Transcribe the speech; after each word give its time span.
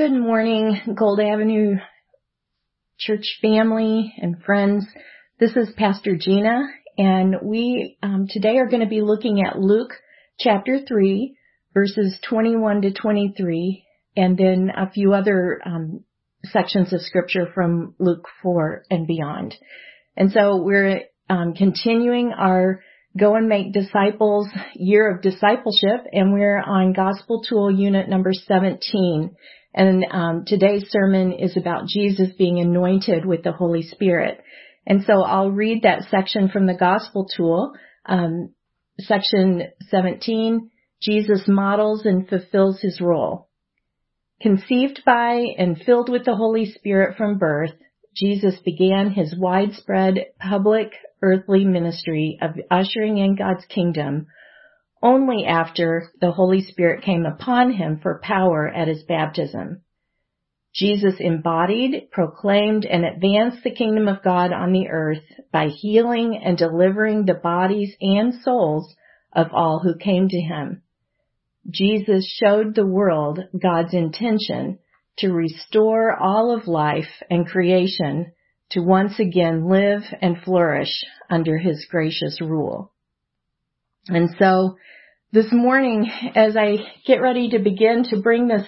Good 0.00 0.12
morning, 0.12 0.80
Gold 0.98 1.20
Avenue 1.20 1.74
Church 2.98 3.36
family 3.42 4.14
and 4.16 4.42
friends. 4.42 4.86
This 5.38 5.54
is 5.56 5.74
Pastor 5.76 6.16
Gina, 6.18 6.62
and 6.96 7.36
we 7.42 7.98
um, 8.02 8.26
today 8.26 8.56
are 8.56 8.66
going 8.66 8.80
to 8.80 8.88
be 8.88 9.02
looking 9.02 9.44
at 9.46 9.58
Luke 9.58 9.92
chapter 10.38 10.78
3, 10.88 11.36
verses 11.74 12.18
21 12.26 12.80
to 12.80 12.92
23, 12.94 13.84
and 14.16 14.38
then 14.38 14.70
a 14.74 14.90
few 14.90 15.12
other 15.12 15.60
um, 15.66 16.02
sections 16.44 16.94
of 16.94 17.02
scripture 17.02 17.48
from 17.54 17.94
Luke 17.98 18.26
4 18.42 18.84
and 18.90 19.06
beyond. 19.06 19.54
And 20.16 20.32
so 20.32 20.62
we're 20.62 21.02
um, 21.28 21.52
continuing 21.52 22.32
our 22.32 22.80
Go 23.18 23.34
and 23.34 23.50
Make 23.50 23.74
Disciples 23.74 24.48
year 24.74 25.14
of 25.14 25.20
discipleship, 25.20 26.06
and 26.10 26.32
we're 26.32 26.58
on 26.58 26.94
Gospel 26.94 27.42
Tool 27.46 27.70
Unit 27.70 28.08
number 28.08 28.32
17. 28.32 29.36
And 29.72 30.04
um, 30.10 30.44
today's 30.46 30.88
sermon 30.90 31.32
is 31.32 31.56
about 31.56 31.86
Jesus 31.86 32.30
being 32.36 32.58
anointed 32.58 33.24
with 33.24 33.44
the 33.44 33.52
Holy 33.52 33.82
Spirit. 33.82 34.40
And 34.86 35.04
so 35.04 35.22
I'll 35.22 35.50
read 35.50 35.82
that 35.82 36.08
section 36.10 36.48
from 36.48 36.66
the 36.66 36.74
Gospel 36.74 37.28
Tool, 37.36 37.72
um, 38.06 38.54
section 38.98 39.62
17. 39.88 40.70
Jesus 41.00 41.44
models 41.48 42.04
and 42.04 42.28
fulfills 42.28 42.80
his 42.80 43.00
role. 43.00 43.48
Conceived 44.42 45.02
by 45.04 45.46
and 45.56 45.80
filled 45.80 46.10
with 46.10 46.24
the 46.24 46.36
Holy 46.36 46.66
Spirit 46.66 47.16
from 47.16 47.38
birth, 47.38 47.72
Jesus 48.14 48.58
began 48.64 49.10
his 49.10 49.34
widespread 49.38 50.26
public 50.38 50.92
earthly 51.22 51.64
ministry 51.64 52.38
of 52.42 52.50
ushering 52.70 53.18
in 53.18 53.36
God's 53.36 53.64
kingdom 53.66 54.26
only 55.02 55.46
after 55.46 56.10
the 56.20 56.32
Holy 56.32 56.62
Spirit 56.62 57.02
came 57.02 57.24
upon 57.24 57.72
him 57.72 57.98
for 58.02 58.20
power 58.22 58.68
at 58.68 58.88
his 58.88 59.02
baptism. 59.02 59.82
Jesus 60.72 61.14
embodied, 61.18 62.10
proclaimed, 62.12 62.84
and 62.84 63.04
advanced 63.04 63.64
the 63.64 63.74
kingdom 63.74 64.06
of 64.06 64.22
God 64.22 64.52
on 64.52 64.72
the 64.72 64.88
earth 64.88 65.22
by 65.52 65.66
healing 65.66 66.40
and 66.42 66.56
delivering 66.56 67.24
the 67.24 67.34
bodies 67.34 67.94
and 68.00 68.34
souls 68.34 68.94
of 69.32 69.48
all 69.52 69.80
who 69.80 69.96
came 69.96 70.28
to 70.28 70.40
him. 70.40 70.82
Jesus 71.68 72.26
showed 72.40 72.74
the 72.74 72.86
world 72.86 73.40
God's 73.60 73.94
intention 73.94 74.78
to 75.18 75.32
restore 75.32 76.16
all 76.16 76.56
of 76.56 76.68
life 76.68 77.22
and 77.28 77.46
creation 77.46 78.32
to 78.70 78.80
once 78.80 79.18
again 79.18 79.68
live 79.68 80.02
and 80.22 80.40
flourish 80.42 81.04
under 81.28 81.58
his 81.58 81.86
gracious 81.90 82.40
rule. 82.40 82.92
And 84.08 84.30
so 84.38 84.76
this 85.32 85.52
morning, 85.52 86.10
as 86.34 86.56
I 86.56 86.78
get 87.06 87.22
ready 87.22 87.50
to 87.50 87.60
begin 87.60 88.02
to 88.10 88.20
bring 88.20 88.48
this 88.48 88.66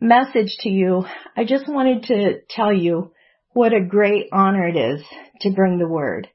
message 0.00 0.56
to 0.60 0.68
you, 0.68 1.04
I 1.36 1.44
just 1.44 1.68
wanted 1.68 2.04
to 2.04 2.40
tell 2.48 2.72
you 2.72 3.12
what 3.54 3.72
a 3.72 3.84
great 3.84 4.28
honor 4.32 4.68
it 4.68 4.76
is 4.76 5.02
to 5.40 5.50
bring 5.50 5.78
the 5.78 5.88
word. 5.88 6.28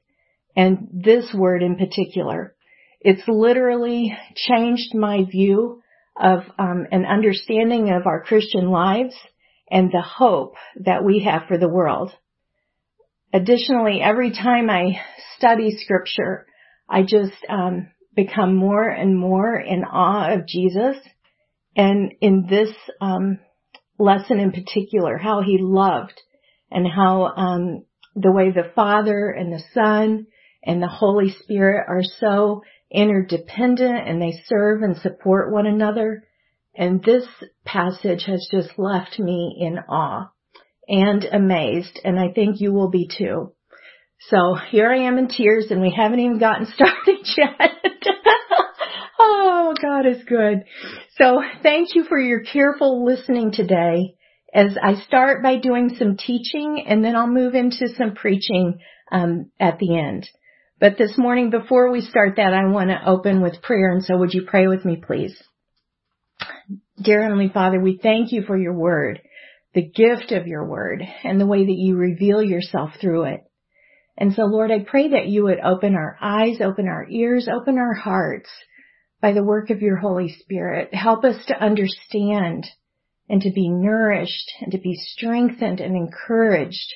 And 0.54 0.88
this 0.92 1.32
word 1.34 1.62
in 1.62 1.76
particular. 1.76 2.54
It's 3.00 3.26
literally 3.26 4.14
changed 4.36 4.94
my 4.94 5.24
view 5.24 5.82
of 6.20 6.40
um, 6.58 6.86
an 6.92 7.06
understanding 7.06 7.90
of 7.90 8.06
our 8.06 8.22
Christian 8.22 8.68
lives 8.68 9.14
and 9.70 9.90
the 9.90 10.02
hope 10.02 10.54
that 10.84 11.02
we 11.02 11.24
have 11.24 11.44
for 11.48 11.56
the 11.56 11.68
world. 11.68 12.12
Additionally, 13.32 14.02
every 14.02 14.32
time 14.32 14.68
I 14.68 15.00
study 15.38 15.78
scripture, 15.78 16.46
I 16.90 17.04
just 17.04 17.32
um, 17.48 17.88
become 18.14 18.54
more 18.54 18.88
and 18.88 19.18
more 19.18 19.56
in 19.56 19.84
awe 19.84 20.32
of 20.32 20.46
Jesus. 20.46 20.96
And 21.76 22.12
in 22.20 22.46
this 22.48 22.70
um, 23.00 23.38
lesson 23.98 24.38
in 24.38 24.52
particular, 24.52 25.16
how 25.16 25.42
he 25.42 25.58
loved 25.60 26.20
and 26.70 26.86
how 26.86 27.26
um, 27.36 27.84
the 28.14 28.32
way 28.32 28.50
the 28.50 28.70
Father 28.74 29.30
and 29.30 29.52
the 29.52 29.62
Son 29.72 30.26
and 30.64 30.82
the 30.82 30.88
Holy 30.88 31.30
Spirit 31.42 31.86
are 31.88 32.02
so 32.20 32.62
interdependent 32.90 34.06
and 34.06 34.20
they 34.20 34.42
serve 34.46 34.82
and 34.82 34.96
support 34.98 35.52
one 35.52 35.66
another. 35.66 36.24
And 36.74 37.02
this 37.02 37.24
passage 37.64 38.24
has 38.26 38.48
just 38.50 38.78
left 38.78 39.18
me 39.18 39.56
in 39.60 39.78
awe 39.78 40.30
and 40.88 41.24
amazed, 41.24 42.00
and 42.04 42.18
I 42.18 42.32
think 42.32 42.60
you 42.60 42.72
will 42.72 42.90
be 42.90 43.08
too. 43.16 43.52
So 44.28 44.54
here 44.70 44.90
I 44.90 45.06
am 45.08 45.18
in 45.18 45.28
tears 45.28 45.66
and 45.70 45.80
we 45.80 45.92
haven't 45.94 46.20
even 46.20 46.38
gotten 46.38 46.66
started 46.74 47.26
yet. 47.36 47.70
oh, 49.18 49.74
God 49.80 50.06
is 50.06 50.22
good. 50.24 50.64
So 51.16 51.42
thank 51.62 51.94
you 51.94 52.04
for 52.04 52.18
your 52.18 52.40
careful 52.40 53.04
listening 53.04 53.52
today 53.52 54.14
as 54.54 54.76
I 54.82 54.94
start 55.06 55.42
by 55.42 55.56
doing 55.56 55.96
some 55.98 56.16
teaching 56.16 56.84
and 56.86 57.04
then 57.04 57.16
I'll 57.16 57.26
move 57.26 57.54
into 57.54 57.88
some 57.96 58.14
preaching 58.14 58.78
um, 59.10 59.50
at 59.58 59.78
the 59.78 59.98
end. 59.98 60.28
But 60.78 60.98
this 60.98 61.16
morning, 61.16 61.50
before 61.50 61.90
we 61.90 62.00
start 62.00 62.36
that, 62.36 62.52
I 62.52 62.66
want 62.66 62.90
to 62.90 63.08
open 63.08 63.40
with 63.40 63.62
prayer. 63.62 63.92
And 63.92 64.04
so 64.04 64.18
would 64.18 64.34
you 64.34 64.42
pray 64.46 64.66
with 64.66 64.84
me, 64.84 65.00
please? 65.04 65.40
Dear 67.00 67.22
Heavenly 67.22 67.50
Father, 67.52 67.80
we 67.80 67.98
thank 68.02 68.32
you 68.32 68.42
for 68.42 68.56
your 68.56 68.74
word, 68.74 69.20
the 69.74 69.82
gift 69.82 70.32
of 70.32 70.46
your 70.46 70.66
word, 70.66 71.02
and 71.24 71.40
the 71.40 71.46
way 71.46 71.64
that 71.64 71.72
you 71.72 71.96
reveal 71.96 72.42
yourself 72.42 72.90
through 73.00 73.24
it. 73.24 73.40
And 74.16 74.34
so 74.34 74.44
Lord, 74.44 74.70
I 74.70 74.80
pray 74.80 75.08
that 75.10 75.26
you 75.26 75.44
would 75.44 75.60
open 75.60 75.94
our 75.94 76.16
eyes, 76.20 76.60
open 76.60 76.86
our 76.86 77.06
ears, 77.08 77.48
open 77.52 77.78
our 77.78 77.94
hearts 77.94 78.50
by 79.20 79.32
the 79.32 79.44
work 79.44 79.70
of 79.70 79.80
your 79.80 79.96
Holy 79.96 80.34
Spirit. 80.40 80.92
Help 80.92 81.24
us 81.24 81.44
to 81.46 81.62
understand 81.62 82.66
and 83.28 83.40
to 83.42 83.50
be 83.50 83.68
nourished 83.68 84.52
and 84.60 84.72
to 84.72 84.78
be 84.78 84.94
strengthened 84.94 85.80
and 85.80 85.96
encouraged 85.96 86.92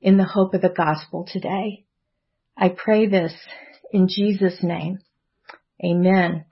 in 0.00 0.16
the 0.16 0.24
hope 0.24 0.54
of 0.54 0.62
the 0.62 0.68
gospel 0.68 1.26
today. 1.30 1.84
I 2.56 2.70
pray 2.70 3.06
this 3.06 3.34
in 3.92 4.08
Jesus 4.08 4.58
name. 4.62 4.98
Amen. 5.84 6.44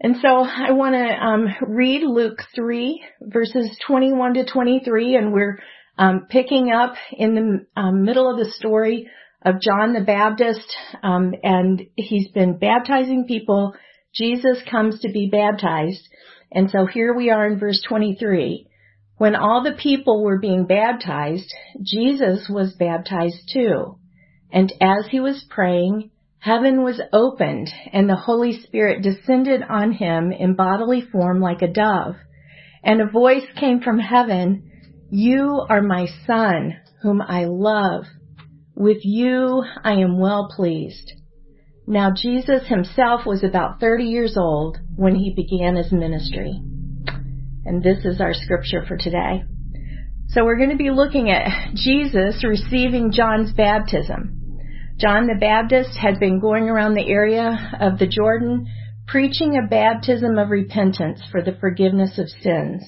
And 0.00 0.16
so 0.22 0.28
I 0.28 0.70
want 0.72 0.94
to 0.94 0.98
um, 1.00 1.48
read 1.60 2.02
Luke 2.02 2.38
3 2.54 3.04
verses 3.20 3.76
21 3.86 4.34
to 4.34 4.46
23 4.46 5.16
and 5.16 5.32
we're 5.32 5.58
um, 5.98 6.26
picking 6.28 6.70
up 6.70 6.94
in 7.12 7.34
the 7.34 7.80
um, 7.80 8.04
middle 8.04 8.30
of 8.30 8.38
the 8.38 8.50
story 8.52 9.08
of 9.44 9.60
John 9.60 9.92
the 9.92 10.04
Baptist, 10.04 10.66
um, 11.02 11.34
and 11.42 11.82
he's 11.96 12.28
been 12.28 12.58
baptizing 12.58 13.26
people. 13.26 13.74
Jesus 14.14 14.58
comes 14.70 15.00
to 15.00 15.10
be 15.10 15.28
baptized. 15.30 16.08
And 16.50 16.70
so 16.70 16.86
here 16.86 17.14
we 17.14 17.30
are 17.30 17.46
in 17.46 17.58
verse 17.58 17.82
23. 17.86 18.66
When 19.16 19.34
all 19.34 19.62
the 19.62 19.76
people 19.80 20.22
were 20.22 20.38
being 20.38 20.66
baptized, 20.66 21.52
Jesus 21.82 22.48
was 22.48 22.74
baptized 22.78 23.50
too. 23.52 23.98
And 24.50 24.72
as 24.80 25.06
he 25.10 25.20
was 25.20 25.44
praying, 25.50 26.10
heaven 26.38 26.82
was 26.82 27.00
opened 27.12 27.68
and 27.92 28.08
the 28.08 28.16
Holy 28.16 28.60
Spirit 28.62 29.02
descended 29.02 29.62
on 29.68 29.92
him 29.92 30.32
in 30.32 30.54
bodily 30.54 31.02
form 31.02 31.40
like 31.40 31.62
a 31.62 31.68
dove. 31.68 32.14
And 32.82 33.00
a 33.00 33.10
voice 33.10 33.44
came 33.58 33.80
from 33.80 33.98
heaven, 33.98 34.67
You 35.10 35.64
are 35.70 35.80
my 35.80 36.06
son, 36.26 36.76
whom 37.00 37.22
I 37.22 37.46
love. 37.46 38.04
With 38.76 38.98
you 39.04 39.64
I 39.82 39.94
am 39.94 40.18
well 40.18 40.50
pleased. 40.54 41.12
Now 41.86 42.12
Jesus 42.14 42.66
himself 42.66 43.24
was 43.24 43.42
about 43.42 43.80
30 43.80 44.04
years 44.04 44.36
old 44.36 44.76
when 44.96 45.14
he 45.14 45.32
began 45.34 45.76
his 45.76 45.90
ministry. 45.90 46.60
And 47.64 47.82
this 47.82 48.04
is 48.04 48.20
our 48.20 48.34
scripture 48.34 48.84
for 48.86 48.98
today. 48.98 49.44
So 50.28 50.44
we're 50.44 50.58
going 50.58 50.70
to 50.70 50.76
be 50.76 50.90
looking 50.90 51.30
at 51.30 51.74
Jesus 51.74 52.44
receiving 52.44 53.10
John's 53.10 53.52
baptism. 53.54 54.58
John 54.98 55.26
the 55.26 55.38
Baptist 55.40 55.96
had 55.96 56.20
been 56.20 56.38
going 56.38 56.64
around 56.64 56.94
the 56.94 57.08
area 57.08 57.78
of 57.80 57.98
the 57.98 58.06
Jordan 58.06 58.66
preaching 59.06 59.56
a 59.56 59.66
baptism 59.66 60.36
of 60.36 60.50
repentance 60.50 61.22
for 61.30 61.42
the 61.42 61.56
forgiveness 61.58 62.18
of 62.18 62.28
sins. 62.28 62.84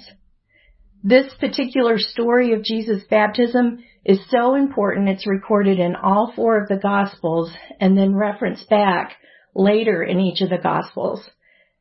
This 1.02 1.32
particular 1.40 1.98
story 1.98 2.52
of 2.52 2.62
Jesus' 2.62 3.04
baptism 3.08 3.82
is 4.04 4.20
so 4.28 4.54
important 4.54 5.08
it's 5.08 5.26
recorded 5.26 5.78
in 5.78 5.96
all 5.96 6.32
four 6.36 6.60
of 6.60 6.68
the 6.68 6.76
Gospels 6.76 7.50
and 7.80 7.96
then 7.96 8.14
referenced 8.14 8.68
back 8.68 9.16
later 9.54 10.02
in 10.02 10.20
each 10.20 10.42
of 10.42 10.50
the 10.50 10.58
Gospels. 10.58 11.28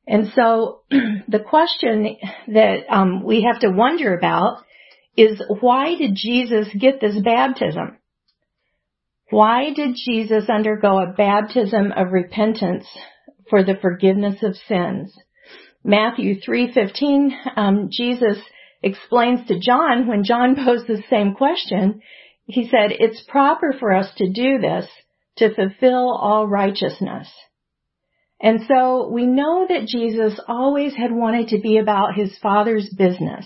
And 0.08 0.30
so 0.36 0.82
the 0.90 1.40
question 1.40 2.16
that 2.48 2.86
um, 2.90 3.24
we 3.24 3.44
have 3.44 3.60
to 3.62 3.70
wonder 3.70 4.18
about 4.18 4.64
is 5.18 5.42
why 5.60 5.96
did 5.96 6.16
Jesus 6.16 6.68
get 6.80 7.02
this 7.02 7.20
baptism? 7.22 7.98
Why 9.30 9.74
did 9.74 9.96
Jesus 9.96 10.50
undergo 10.50 10.98
a 10.98 11.14
baptism 11.14 11.92
of 11.92 12.14
repentance 12.14 12.88
for 13.50 13.64
the 13.64 13.76
forgiveness 13.82 14.42
of 14.44 14.56
sins? 14.56 15.14
Matthew 15.84 16.40
3:15, 16.40 17.32
um, 17.56 17.90
Jesus 17.92 18.38
explains 18.82 19.48
to 19.48 19.60
John 19.60 20.08
when 20.08 20.24
John 20.24 20.56
posed 20.66 20.88
the 20.88 21.04
same 21.10 21.36
question, 21.36 22.02
he 22.46 22.68
said, 22.68 22.92
it's 22.92 23.24
proper 23.28 23.74
for 23.80 23.94
us 23.94 24.10
to 24.18 24.30
do 24.30 24.58
this 24.60 24.88
to 25.38 25.54
fulfill 25.54 26.12
all 26.12 26.48
righteousness. 26.48 27.30
And 28.42 28.62
so 28.68 29.10
we 29.12 29.26
know 29.26 29.66
that 29.68 29.88
Jesus 29.88 30.40
always 30.48 30.96
had 30.96 31.12
wanted 31.12 31.50
to 31.50 31.60
be 31.60 31.78
about 31.78 32.16
his 32.16 32.38
father's 32.42 32.90
business. 32.98 33.46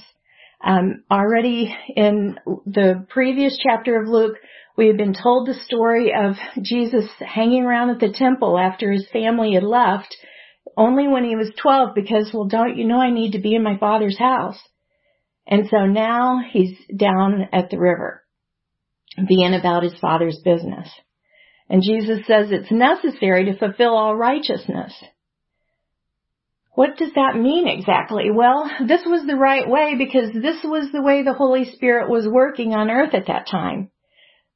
Um, 0.64 1.04
already 1.12 1.76
in 1.96 2.40
the 2.66 3.06
previous 3.10 3.60
chapter 3.62 4.02
of 4.02 4.08
Luke, 4.08 4.38
we 4.78 4.88
had 4.88 4.98
been 4.98 5.14
told 5.14 5.48
the 5.48 5.54
story 5.54 6.14
of 6.14 6.36
Jesus 6.62 7.06
hanging 7.20 7.64
around 7.64 7.90
at 7.90 8.00
the 8.00 8.14
temple 8.14 8.58
after 8.58 8.92
his 8.92 9.08
family 9.12 9.54
had 9.54 9.64
left, 9.64 10.16
only 10.78 11.08
when 11.08 11.26
he 11.26 11.36
was 11.36 11.52
12 11.62 11.94
because, 11.94 12.32
well, 12.34 12.46
don't 12.46 12.78
you 12.78 12.86
know 12.86 13.00
I 13.00 13.12
need 13.12 13.32
to 13.32 13.40
be 13.40 13.56
in 13.56 13.64
my 13.64 13.78
father's 13.78 14.18
house? 14.18 14.58
And 15.46 15.68
so 15.70 15.86
now 15.86 16.42
he's 16.52 16.78
down 16.96 17.50
at 17.52 17.70
the 17.70 17.78
river, 17.78 18.24
being 19.28 19.54
about 19.54 19.84
his 19.84 19.96
father's 20.00 20.40
business. 20.44 20.90
And 21.70 21.82
Jesus 21.82 22.26
says 22.28 22.48
it's 22.52 22.72
necessary 22.72 23.46
to 23.46 23.58
fulfill 23.58 23.96
all 23.96 24.16
righteousness. 24.16 24.94
What 26.76 26.98
does 26.98 27.12
that 27.14 27.36
mean 27.36 27.68
exactly? 27.68 28.32
Well, 28.32 28.70
this 28.88 29.02
was 29.06 29.28
the 29.28 29.36
right 29.36 29.70
way 29.70 29.96
because 29.96 30.34
this 30.34 30.64
was 30.64 30.92
the 30.92 31.04
way 31.04 31.22
the 31.22 31.34
Holy 31.34 31.66
Spirit 31.66 32.10
was 32.10 32.28
working 32.28 32.74
on 32.74 32.90
earth 32.90 33.14
at 33.14 33.28
that 33.28 33.48
time. 33.48 33.92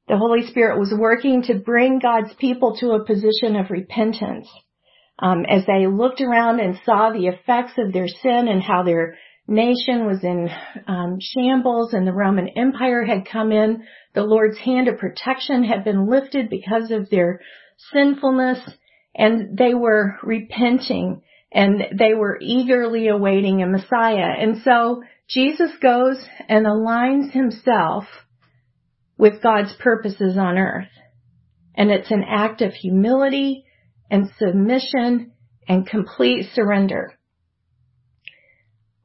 The 0.08 0.16
Holy 0.16 0.46
Spirit 0.46 0.78
was 0.78 0.92
working 0.96 1.42
to 1.44 1.54
bring 1.54 2.00
God's 2.00 2.34
people 2.34 2.76
to 2.78 2.92
a 2.92 3.04
position 3.04 3.56
of 3.56 3.70
repentance. 3.70 4.48
Um, 5.20 5.44
as 5.48 5.66
they 5.66 5.86
looked 5.86 6.20
around 6.20 6.60
and 6.60 6.78
saw 6.84 7.10
the 7.10 7.26
effects 7.26 7.72
of 7.76 7.92
their 7.92 8.08
sin 8.08 8.48
and 8.48 8.62
how 8.62 8.84
their 8.84 9.18
nation 9.48 10.06
was 10.06 10.22
in 10.22 10.48
um, 10.86 11.18
shambles 11.20 11.94
and 11.94 12.06
the 12.06 12.12
Roman 12.12 12.48
Empire 12.48 13.04
had 13.04 13.26
come 13.26 13.50
in. 13.50 13.82
The 14.14 14.22
Lord's 14.22 14.58
hand 14.58 14.88
of 14.88 14.98
protection 14.98 15.64
had 15.64 15.84
been 15.84 16.08
lifted 16.08 16.50
because 16.50 16.90
of 16.90 17.08
their 17.10 17.40
sinfulness 17.92 18.58
and 19.14 19.56
they 19.56 19.74
were 19.74 20.16
repenting 20.22 21.22
and 21.50 21.82
they 21.98 22.14
were 22.14 22.38
eagerly 22.40 23.08
awaiting 23.08 23.62
a 23.62 23.66
Messiah. 23.66 24.34
And 24.38 24.62
so 24.62 25.02
Jesus 25.28 25.70
goes 25.80 26.22
and 26.48 26.66
aligns 26.66 27.32
himself 27.32 28.04
with 29.16 29.42
God's 29.42 29.74
purposes 29.80 30.36
on 30.38 30.58
earth. 30.58 30.88
And 31.74 31.90
it's 31.90 32.10
an 32.10 32.24
act 32.28 32.60
of 32.60 32.72
humility 32.72 33.64
and 34.10 34.30
submission 34.38 35.32
and 35.66 35.86
complete 35.86 36.46
surrender. 36.54 37.17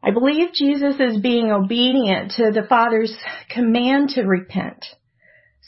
I 0.05 0.11
believe 0.11 0.51
Jesus 0.53 0.95
is 0.99 1.21
being 1.21 1.49
obedient 1.49 2.31
to 2.31 2.51
the 2.51 2.67
Father's 2.67 3.15
command 3.49 4.09
to 4.09 4.23
repent. 4.23 4.85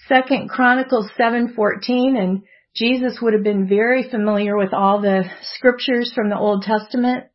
Second 0.09 0.49
Chronicles 0.49 1.09
7:14 1.17 2.17
and 2.17 2.43
Jesus 2.75 3.21
would 3.21 3.33
have 3.33 3.43
been 3.43 3.69
very 3.69 4.03
familiar 4.09 4.57
with 4.57 4.73
all 4.73 4.99
the 4.99 5.23
scriptures 5.41 6.11
from 6.13 6.29
the 6.29 6.37
Old 6.37 6.63
Testament. 6.63 7.27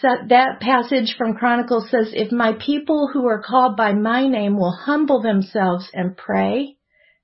So 0.00 0.08
that 0.28 0.60
passage 0.60 1.16
from 1.18 1.34
Chronicles 1.34 1.90
says, 1.90 2.12
if 2.14 2.30
my 2.30 2.52
people 2.52 3.10
who 3.12 3.26
are 3.26 3.42
called 3.42 3.76
by 3.76 3.94
my 3.94 4.28
name 4.28 4.56
will 4.56 4.70
humble 4.70 5.20
themselves 5.20 5.90
and 5.92 6.16
pray 6.16 6.76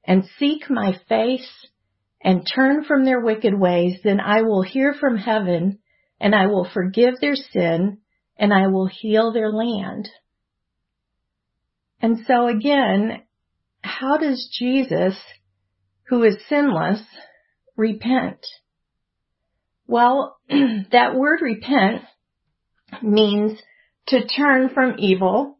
and 0.04 0.28
seek 0.40 0.69
my 0.69 0.98
face 1.08 1.69
and 2.20 2.44
turn 2.44 2.82
from 2.82 3.04
their 3.04 3.20
wicked 3.20 3.54
ways, 3.54 4.00
then 4.02 4.19
I 4.19 4.42
will 4.42 4.62
hear 4.62 4.92
from 4.92 5.16
heaven 5.19 5.78
and 6.20 6.34
I 6.34 6.46
will 6.46 6.64
forgive 6.64 7.20
their 7.20 7.36
sin 7.36 7.98
and 8.36 8.52
I 8.52 8.66
will 8.69 8.86
heal 8.86 9.32
their 9.32 9.50
land. 9.50 10.08
And 12.00 12.19
so 12.26 12.48
again, 12.48 13.22
how 13.82 14.16
does 14.16 14.48
Jesus, 14.58 15.14
who 16.08 16.22
is 16.22 16.36
sinless, 16.48 17.00
repent? 17.76 18.44
Well, 19.86 20.36
that 20.48 21.14
word 21.14 21.40
repent 21.42 22.02
means 23.02 23.58
to 24.08 24.26
turn 24.26 24.70
from 24.70 24.96
evil 24.98 25.58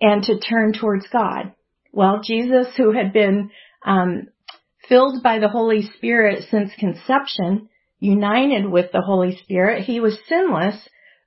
and 0.00 0.22
to 0.24 0.38
turn 0.38 0.72
towards 0.72 1.06
God. 1.08 1.52
Well, 1.92 2.20
Jesus, 2.24 2.68
who 2.76 2.92
had 2.92 3.12
been 3.12 3.50
um, 3.84 4.28
filled 4.88 5.22
by 5.22 5.38
the 5.38 5.48
Holy 5.48 5.88
Spirit 5.96 6.44
since 6.50 6.70
conception, 6.78 7.68
united 8.00 8.66
with 8.66 8.90
the 8.92 9.00
Holy 9.00 9.36
Spirit, 9.36 9.84
he 9.84 10.00
was 10.00 10.18
sinless 10.28 10.76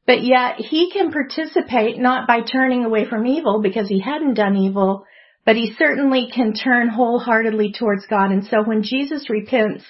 but 0.08 0.24
yet 0.24 0.56
he 0.56 0.90
can 0.90 1.12
participate 1.12 2.00
not 2.00 2.28
by 2.28 2.40
turning 2.42 2.86
away 2.86 3.06
from 3.08 3.28
evil 3.28 3.62
because 3.62 3.90
he 3.90 4.00
hadn't 4.00 4.36
done 4.36 4.56
evil, 4.56 5.06
but 5.46 5.58
he 5.58 5.76
certainly 5.78 6.30
can 6.34 6.54
turn 6.54 6.88
wholeheartedly 6.88 7.74
towards 7.78 8.06
God. 8.08 8.32
And 8.32 8.46
so 8.46 8.64
when 8.64 8.84
Jesus 8.84 9.30
repents, 9.30 9.84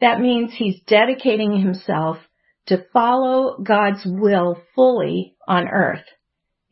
that 0.00 0.20
means 0.20 0.52
he's 0.52 0.80
dedicating 0.88 1.60
himself 1.60 2.18
to 2.66 2.84
follow 2.92 3.56
God's 3.62 4.02
will 4.04 4.60
fully 4.74 5.36
on 5.46 5.68
earth. 5.68 6.04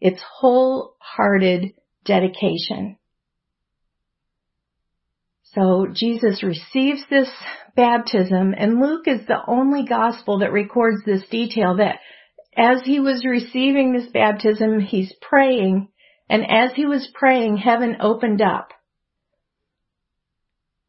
It's 0.01 0.23
wholehearted 0.41 1.75
dedication. 2.05 2.97
So 5.55 5.87
Jesus 5.93 6.43
receives 6.43 7.03
this 7.09 7.29
baptism 7.77 8.55
and 8.57 8.81
Luke 8.81 9.07
is 9.07 9.27
the 9.27 9.41
only 9.47 9.85
gospel 9.85 10.41
that 10.41 10.53
records 10.53 11.05
this 11.05 11.23
detail 11.29 11.77
that 11.77 12.01
as 12.57 12.83
he 12.85 13.01
was 13.01 13.25
receiving 13.25 13.93
this 13.93 14.11
baptism, 14.13 14.81
he's 14.81 15.13
praying, 15.21 15.89
and 16.29 16.45
as 16.49 16.73
he 16.75 16.87
was 16.87 17.11
praying, 17.15 17.57
heaven 17.57 17.97
opened 18.01 18.43
up. 18.43 18.73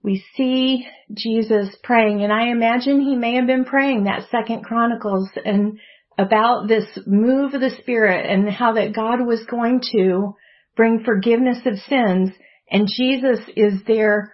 We 0.03 0.23
see 0.35 0.87
Jesus 1.13 1.75
praying, 1.83 2.23
and 2.23 2.33
I 2.33 2.47
imagine 2.47 3.01
he 3.01 3.15
may 3.15 3.35
have 3.35 3.45
been 3.45 3.65
praying 3.65 4.05
that 4.05 4.29
second 4.31 4.63
Chronicles 4.63 5.29
and 5.45 5.79
about 6.17 6.67
this 6.67 6.85
move 7.05 7.53
of 7.53 7.61
the 7.61 7.75
Spirit 7.81 8.25
and 8.25 8.49
how 8.49 8.73
that 8.73 8.93
God 8.93 9.25
was 9.25 9.43
going 9.45 9.81
to 9.91 10.35
bring 10.75 11.03
forgiveness 11.03 11.59
of 11.65 11.77
sins, 11.77 12.31
and 12.69 12.87
Jesus 12.87 13.39
is 13.55 13.81
there 13.85 14.33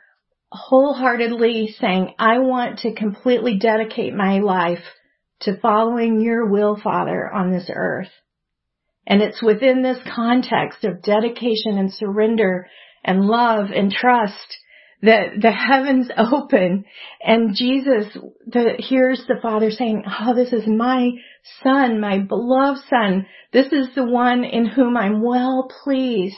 wholeheartedly 0.51 1.75
saying, 1.79 2.13
I 2.17 2.39
want 2.39 2.79
to 2.79 2.93
completely 2.93 3.57
dedicate 3.57 4.13
my 4.13 4.39
life 4.39 4.83
to 5.41 5.59
following 5.59 6.21
your 6.21 6.45
will, 6.45 6.79
Father, 6.81 7.31
on 7.31 7.51
this 7.51 7.69
earth. 7.73 8.09
And 9.05 9.21
it's 9.21 9.41
within 9.41 9.83
this 9.83 9.99
context 10.13 10.83
of 10.83 11.01
dedication 11.01 11.77
and 11.77 11.93
surrender 11.93 12.67
and 13.03 13.21
love 13.21 13.67
and 13.73 13.91
trust 13.91 14.57
that 15.01 15.39
the 15.41 15.51
heavens 15.51 16.09
open 16.17 16.85
and 17.21 17.55
Jesus 17.55 18.17
the, 18.45 18.73
hears 18.79 19.23
the 19.27 19.39
Father 19.41 19.71
saying, 19.71 20.03
Oh, 20.19 20.35
this 20.35 20.51
is 20.51 20.67
my 20.67 21.11
son, 21.63 21.99
my 21.99 22.19
beloved 22.19 22.81
son. 22.89 23.27
This 23.53 23.71
is 23.71 23.87
the 23.95 24.03
one 24.03 24.43
in 24.43 24.65
whom 24.65 24.97
I'm 24.97 25.21
well 25.21 25.69
pleased. 25.83 26.35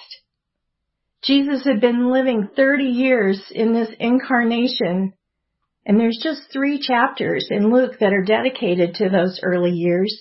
Jesus 1.24 1.66
had 1.66 1.82
been 1.82 2.12
living 2.12 2.50
30 2.56 2.84
years 2.84 3.42
in 3.52 3.74
this 3.74 3.90
incarnation 4.00 5.14
and 5.86 6.00
there's 6.00 6.20
just 6.22 6.52
three 6.52 6.80
chapters 6.80 7.48
in 7.50 7.72
Luke 7.72 8.00
that 8.00 8.14
are 8.14 8.24
dedicated 8.24 8.96
to 8.96 9.10
those 9.10 9.40
early 9.42 9.72
years. 9.72 10.16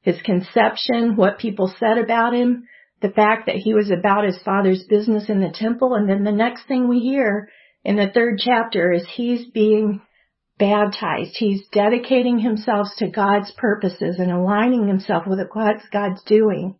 His 0.00 0.20
conception, 0.22 1.16
what 1.16 1.38
people 1.38 1.72
said 1.78 1.98
about 1.98 2.34
him, 2.34 2.66
the 3.02 3.10
fact 3.10 3.46
that 3.46 3.56
he 3.56 3.74
was 3.74 3.90
about 3.90 4.24
his 4.24 4.38
father's 4.44 4.84
business 4.84 5.28
in 5.28 5.40
the 5.40 5.54
temple, 5.54 5.94
and 5.94 6.08
then 6.08 6.24
the 6.24 6.32
next 6.32 6.66
thing 6.66 6.88
we 6.88 7.00
hear 7.00 7.48
in 7.84 7.96
the 7.96 8.10
third 8.12 8.38
chapter 8.38 8.92
is 8.92 9.06
he's 9.14 9.46
being 9.46 10.00
baptized. 10.58 11.36
He's 11.36 11.68
dedicating 11.72 12.38
himself 12.38 12.88
to 12.98 13.08
God's 13.08 13.52
purposes 13.52 14.18
and 14.18 14.30
aligning 14.30 14.88
himself 14.88 15.24
with 15.26 15.38
what 15.52 15.76
God's 15.92 16.22
doing. 16.24 16.76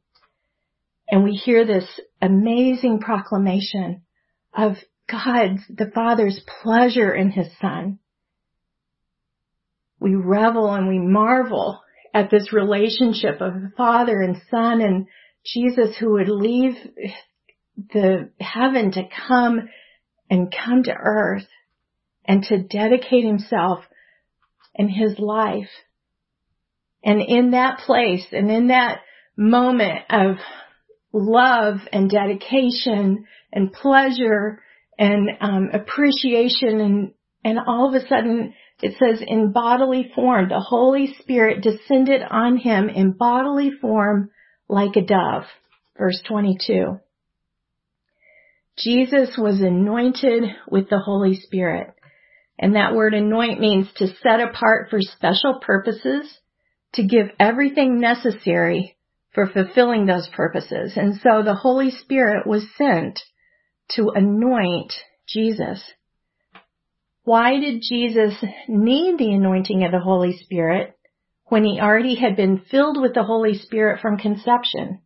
And 1.08 1.22
we 1.22 1.32
hear 1.32 1.64
this 1.64 2.00
amazing 2.20 3.00
proclamation 3.00 4.02
of 4.56 4.76
God's, 5.08 5.60
the 5.68 5.90
Father's 5.94 6.40
pleasure 6.62 7.14
in 7.14 7.30
His 7.30 7.46
Son 7.60 8.00
we 10.00 10.14
revel 10.14 10.72
and 10.74 10.88
we 10.88 10.98
marvel 10.98 11.80
at 12.12 12.30
this 12.30 12.52
relationship 12.52 13.40
of 13.40 13.54
the 13.54 13.72
Father 13.76 14.20
and 14.20 14.36
Son 14.50 14.80
and 14.80 15.06
Jesus 15.44 15.96
who 15.98 16.12
would 16.12 16.28
leave 16.28 16.74
the 17.92 18.30
heaven 18.40 18.92
to 18.92 19.02
come 19.26 19.68
and 20.30 20.52
come 20.52 20.82
to 20.82 20.92
earth 20.92 21.46
and 22.24 22.42
to 22.44 22.62
dedicate 22.62 23.24
himself 23.24 23.80
and 24.74 24.90
his 24.90 25.18
life. 25.18 25.68
And 27.04 27.20
in 27.20 27.52
that 27.52 27.78
place 27.86 28.26
and 28.32 28.50
in 28.50 28.68
that 28.68 29.00
moment 29.36 30.00
of 30.10 30.36
love 31.12 31.76
and 31.92 32.10
dedication 32.10 33.24
and 33.52 33.72
pleasure 33.72 34.62
and 34.98 35.28
um, 35.40 35.70
appreciation 35.72 36.80
and 36.80 37.12
and 37.44 37.58
all 37.64 37.88
of 37.88 38.02
a 38.02 38.06
sudden 38.08 38.54
it 38.82 38.96
says 38.98 39.22
in 39.26 39.52
bodily 39.52 40.10
form, 40.14 40.48
the 40.48 40.60
Holy 40.60 41.14
Spirit 41.20 41.62
descended 41.62 42.22
on 42.22 42.58
him 42.58 42.88
in 42.88 43.12
bodily 43.12 43.70
form 43.70 44.30
like 44.68 44.96
a 44.96 45.02
dove. 45.02 45.44
Verse 45.96 46.20
22. 46.28 47.00
Jesus 48.78 49.36
was 49.38 49.62
anointed 49.62 50.44
with 50.68 50.90
the 50.90 50.98
Holy 50.98 51.34
Spirit. 51.36 51.94
And 52.58 52.74
that 52.74 52.94
word 52.94 53.14
anoint 53.14 53.60
means 53.60 53.88
to 53.96 54.08
set 54.22 54.40
apart 54.40 54.88
for 54.90 55.00
special 55.00 55.60
purposes, 55.60 56.38
to 56.94 57.02
give 57.02 57.28
everything 57.38 58.00
necessary 58.00 58.96
for 59.32 59.46
fulfilling 59.46 60.06
those 60.06 60.28
purposes. 60.34 60.94
And 60.96 61.14
so 61.16 61.42
the 61.42 61.54
Holy 61.54 61.90
Spirit 61.90 62.46
was 62.46 62.66
sent 62.76 63.20
to 63.90 64.10
anoint 64.14 64.92
Jesus. 65.28 65.82
Why 67.26 67.58
did 67.58 67.82
Jesus 67.82 68.34
need 68.68 69.18
the 69.18 69.32
anointing 69.32 69.82
of 69.82 69.90
the 69.90 69.98
Holy 69.98 70.36
Spirit 70.36 70.96
when 71.46 71.64
he 71.64 71.80
already 71.80 72.14
had 72.14 72.36
been 72.36 72.62
filled 72.70 73.00
with 73.00 73.14
the 73.14 73.24
Holy 73.24 73.58
Spirit 73.58 74.00
from 74.00 74.16
conception? 74.16 75.00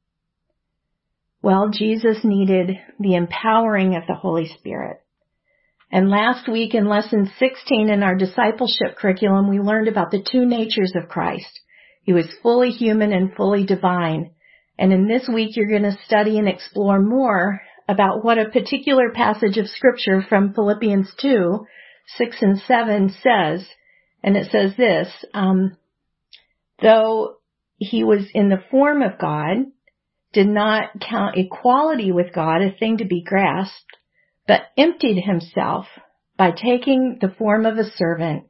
Well, 1.40 1.70
Jesus 1.70 2.18
needed 2.22 2.76
the 2.98 3.14
empowering 3.14 3.96
of 3.96 4.02
the 4.06 4.16
Holy 4.16 4.46
Spirit. 4.58 4.98
And 5.90 6.10
last 6.10 6.46
week 6.46 6.74
in 6.74 6.90
lesson 6.90 7.32
16 7.38 7.88
in 7.88 8.02
our 8.02 8.16
discipleship 8.16 8.98
curriculum, 8.98 9.48
we 9.48 9.58
learned 9.58 9.88
about 9.88 10.10
the 10.10 10.22
two 10.22 10.44
natures 10.44 10.92
of 10.94 11.08
Christ. 11.08 11.60
He 12.02 12.12
was 12.12 12.28
fully 12.42 12.68
human 12.68 13.14
and 13.14 13.34
fully 13.34 13.64
divine. 13.64 14.32
And 14.78 14.92
in 14.92 15.08
this 15.08 15.26
week, 15.26 15.56
you're 15.56 15.70
going 15.70 15.90
to 15.90 15.96
study 16.04 16.36
and 16.36 16.50
explore 16.50 17.00
more 17.00 17.62
about 17.88 18.22
what 18.22 18.36
a 18.36 18.50
particular 18.50 19.10
passage 19.10 19.56
of 19.56 19.68
scripture 19.68 20.22
from 20.28 20.52
Philippians 20.52 21.14
2, 21.18 21.64
6 22.16 22.36
and 22.42 22.58
7 22.58 23.10
says. 23.22 23.66
And 24.22 24.36
it 24.36 24.50
says 24.50 24.72
this, 24.76 25.08
um, 25.32 25.76
though 26.82 27.36
he 27.78 28.04
was 28.04 28.26
in 28.34 28.48
the 28.48 28.62
form 28.70 29.02
of 29.02 29.18
God, 29.18 29.56
did 30.32 30.46
not 30.46 31.00
count 31.00 31.36
equality 31.36 32.12
with 32.12 32.32
God 32.32 32.62
a 32.62 32.70
thing 32.70 32.98
to 32.98 33.04
be 33.04 33.22
grasped, 33.22 33.96
but 34.46 34.62
emptied 34.76 35.22
himself 35.24 35.86
by 36.36 36.50
taking 36.50 37.18
the 37.20 37.34
form 37.36 37.66
of 37.66 37.78
a 37.78 37.90
servant, 37.96 38.44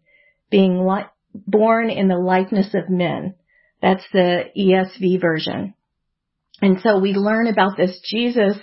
being 0.51 0.87
li- 0.87 1.07
born 1.35 1.91
in 1.91 2.09
the 2.09 2.19
likeness 2.19 2.75
of 2.75 2.91
men. 2.91 3.35
That's 3.81 4.05
the 4.13 4.45
ESV 4.57 5.21
version. 5.21 5.75
And 6.61 6.81
so 6.83 6.99
we 6.99 7.15
learn 7.15 7.47
about 7.47 7.77
this 7.77 7.99
Jesus 8.05 8.57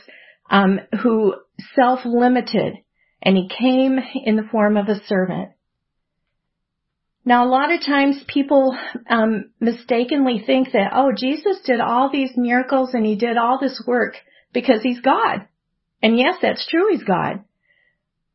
um, 0.50 0.80
who 1.02 1.34
self-limited 1.76 2.76
and 3.22 3.36
he 3.36 3.50
came 3.50 4.00
in 4.26 4.36
the 4.36 4.48
form 4.52 4.78
of 4.78 4.88
a 4.88 5.04
servant. 5.06 5.50
Now, 7.26 7.46
a 7.46 7.50
lot 7.50 7.74
of 7.74 7.82
times 7.86 8.24
people 8.26 8.78
um, 9.10 9.50
mistakenly 9.60 10.42
think 10.46 10.72
that, 10.72 10.92
oh, 10.94 11.12
Jesus 11.18 11.60
did 11.66 11.82
all 11.82 12.10
these 12.10 12.32
miracles 12.38 12.92
and 12.94 13.06
he 13.06 13.18
did 13.18 13.36
all 13.36 13.60
this 13.60 13.84
work 13.86 14.14
because 14.54 14.82
he's 14.82 15.02
God. 15.02 15.46
And 16.02 16.18
yes, 16.18 16.36
that's 16.42 16.66
true, 16.70 16.88
he's 16.90 17.04
God. 17.04 17.44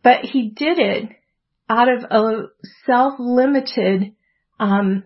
But 0.03 0.25
he 0.25 0.51
did 0.51 0.79
it 0.79 1.09
out 1.71 1.89
of 1.89 2.05
a 2.11 2.43
self-limited 2.85 4.13
um, 4.61 5.05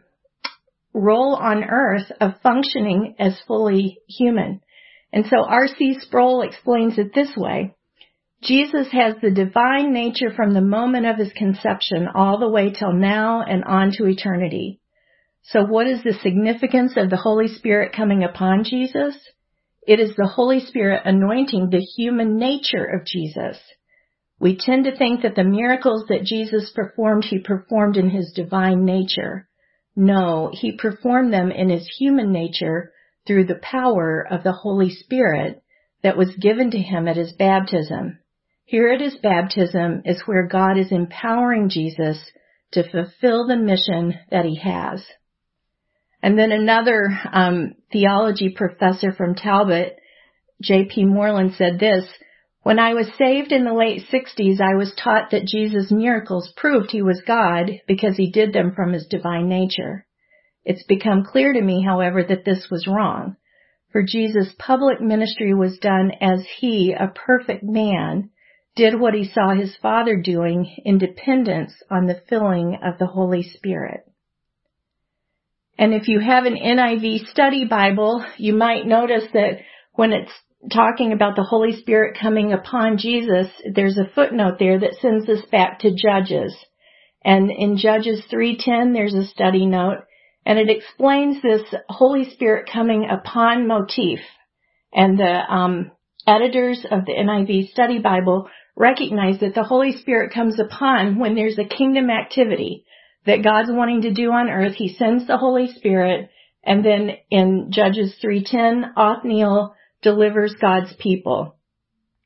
role 0.92 1.36
on 1.36 1.62
earth 1.62 2.10
of 2.20 2.40
functioning 2.42 3.14
as 3.20 3.38
fully 3.46 4.00
human. 4.08 4.62
And 5.12 5.26
so 5.26 5.44
R.C. 5.44 5.98
Sproul 6.00 6.42
explains 6.42 6.98
it 6.98 7.14
this 7.14 7.30
way. 7.36 7.75
Jesus 8.46 8.86
has 8.92 9.16
the 9.20 9.32
divine 9.32 9.92
nature 9.92 10.30
from 10.30 10.54
the 10.54 10.60
moment 10.60 11.04
of 11.04 11.16
his 11.16 11.32
conception 11.32 12.06
all 12.14 12.38
the 12.38 12.48
way 12.48 12.70
till 12.70 12.92
now 12.92 13.42
and 13.42 13.64
on 13.64 13.90
to 13.92 14.06
eternity. 14.06 14.80
So 15.42 15.64
what 15.64 15.88
is 15.88 16.04
the 16.04 16.12
significance 16.22 16.92
of 16.96 17.10
the 17.10 17.16
Holy 17.16 17.48
Spirit 17.48 17.92
coming 17.92 18.22
upon 18.22 18.62
Jesus? 18.62 19.16
It 19.84 19.98
is 19.98 20.14
the 20.14 20.28
Holy 20.28 20.60
Spirit 20.60 21.02
anointing 21.04 21.70
the 21.70 21.80
human 21.80 22.36
nature 22.36 22.84
of 22.84 23.04
Jesus. 23.04 23.58
We 24.38 24.56
tend 24.56 24.84
to 24.84 24.96
think 24.96 25.22
that 25.22 25.34
the 25.34 25.42
miracles 25.42 26.04
that 26.08 26.22
Jesus 26.22 26.70
performed, 26.70 27.24
he 27.24 27.40
performed 27.40 27.96
in 27.96 28.10
his 28.10 28.32
divine 28.32 28.84
nature. 28.84 29.48
No, 29.96 30.50
he 30.52 30.76
performed 30.76 31.32
them 31.32 31.50
in 31.50 31.68
his 31.68 31.88
human 31.98 32.30
nature 32.30 32.92
through 33.26 33.46
the 33.46 33.60
power 33.60 34.24
of 34.30 34.44
the 34.44 34.52
Holy 34.52 34.90
Spirit 34.90 35.62
that 36.04 36.16
was 36.16 36.36
given 36.36 36.70
to 36.70 36.78
him 36.78 37.08
at 37.08 37.16
his 37.16 37.32
baptism. 37.32 38.20
Here 38.68 38.88
at 38.88 39.00
his 39.00 39.16
baptism 39.22 40.02
is 40.04 40.22
where 40.26 40.48
God 40.48 40.76
is 40.76 40.90
empowering 40.90 41.68
Jesus 41.68 42.18
to 42.72 42.82
fulfill 42.82 43.46
the 43.46 43.56
mission 43.56 44.18
that 44.32 44.44
he 44.44 44.56
has. 44.56 45.06
And 46.20 46.36
then 46.36 46.50
another 46.50 47.16
um, 47.32 47.74
theology 47.92 48.52
professor 48.56 49.12
from 49.12 49.36
Talbot, 49.36 49.96
J.P. 50.60 51.04
Moreland, 51.04 51.54
said 51.56 51.78
this, 51.78 52.06
when 52.64 52.80
I 52.80 52.94
was 52.94 53.06
saved 53.16 53.52
in 53.52 53.64
the 53.64 53.72
late 53.72 54.02
60s, 54.12 54.60
I 54.60 54.74
was 54.74 54.92
taught 54.96 55.30
that 55.30 55.46
Jesus' 55.46 55.92
miracles 55.92 56.52
proved 56.56 56.90
he 56.90 57.02
was 57.02 57.22
God 57.24 57.70
because 57.86 58.16
he 58.16 58.32
did 58.32 58.52
them 58.52 58.72
from 58.74 58.92
his 58.92 59.06
divine 59.06 59.48
nature. 59.48 60.04
It's 60.64 60.82
become 60.82 61.22
clear 61.22 61.52
to 61.52 61.62
me, 61.62 61.84
however, 61.84 62.24
that 62.24 62.44
this 62.44 62.66
was 62.68 62.88
wrong. 62.88 63.36
For 63.92 64.02
Jesus' 64.02 64.52
public 64.58 65.00
ministry 65.00 65.54
was 65.54 65.78
done 65.78 66.10
as 66.20 66.44
he, 66.58 66.92
a 66.92 67.12
perfect 67.14 67.62
man, 67.62 68.30
did 68.76 69.00
what 69.00 69.14
he 69.14 69.24
saw 69.24 69.54
his 69.54 69.74
Father 69.80 70.16
doing 70.16 70.76
in 70.84 70.98
dependence 70.98 71.72
on 71.90 72.06
the 72.06 72.20
filling 72.28 72.78
of 72.84 72.98
the 72.98 73.06
Holy 73.06 73.42
Spirit. 73.42 74.02
And 75.78 75.92
if 75.92 76.08
you 76.08 76.20
have 76.20 76.44
an 76.44 76.56
NIV 76.56 77.26
study 77.26 77.64
Bible, 77.64 78.24
you 78.36 78.54
might 78.54 78.86
notice 78.86 79.24
that 79.32 79.58
when 79.94 80.12
it's 80.12 80.32
talking 80.72 81.12
about 81.12 81.36
the 81.36 81.42
Holy 81.42 81.78
Spirit 81.80 82.18
coming 82.20 82.52
upon 82.52 82.98
Jesus, 82.98 83.48
there's 83.74 83.98
a 83.98 84.10
footnote 84.14 84.58
there 84.58 84.78
that 84.78 84.96
sends 85.00 85.28
us 85.28 85.44
back 85.50 85.80
to 85.80 85.94
Judges. 85.94 86.54
And 87.24 87.50
in 87.50 87.76
Judges 87.76 88.24
3:10 88.30 88.92
there's 88.92 89.14
a 89.14 89.24
study 89.24 89.66
note 89.66 90.04
and 90.44 90.58
it 90.58 90.70
explains 90.70 91.42
this 91.42 91.62
Holy 91.88 92.30
Spirit 92.30 92.70
coming 92.72 93.08
upon 93.10 93.66
motif. 93.66 94.20
And 94.92 95.18
the 95.18 95.52
um, 95.52 95.90
editors 96.26 96.84
of 96.90 97.04
the 97.04 97.12
NIV 97.12 97.70
Study 97.70 97.98
Bible 97.98 98.48
recognize 98.76 99.40
that 99.40 99.54
the 99.54 99.64
Holy 99.64 99.92
Spirit 99.92 100.32
comes 100.32 100.60
upon 100.60 101.18
when 101.18 101.34
there's 101.34 101.58
a 101.58 101.64
kingdom 101.64 102.10
activity 102.10 102.84
that 103.24 103.42
God's 103.42 103.70
wanting 103.70 104.02
to 104.02 104.12
do 104.12 104.30
on 104.30 104.50
earth. 104.50 104.74
He 104.74 104.94
sends 104.94 105.26
the 105.26 105.38
Holy 105.38 105.68
Spirit, 105.72 106.30
and 106.62 106.84
then 106.84 107.12
in 107.30 107.72
Judges 107.72 108.18
3:10, 108.22 108.92
Othniel 108.96 109.74
delivers 110.02 110.54
God's 110.60 110.94
people. 110.94 111.56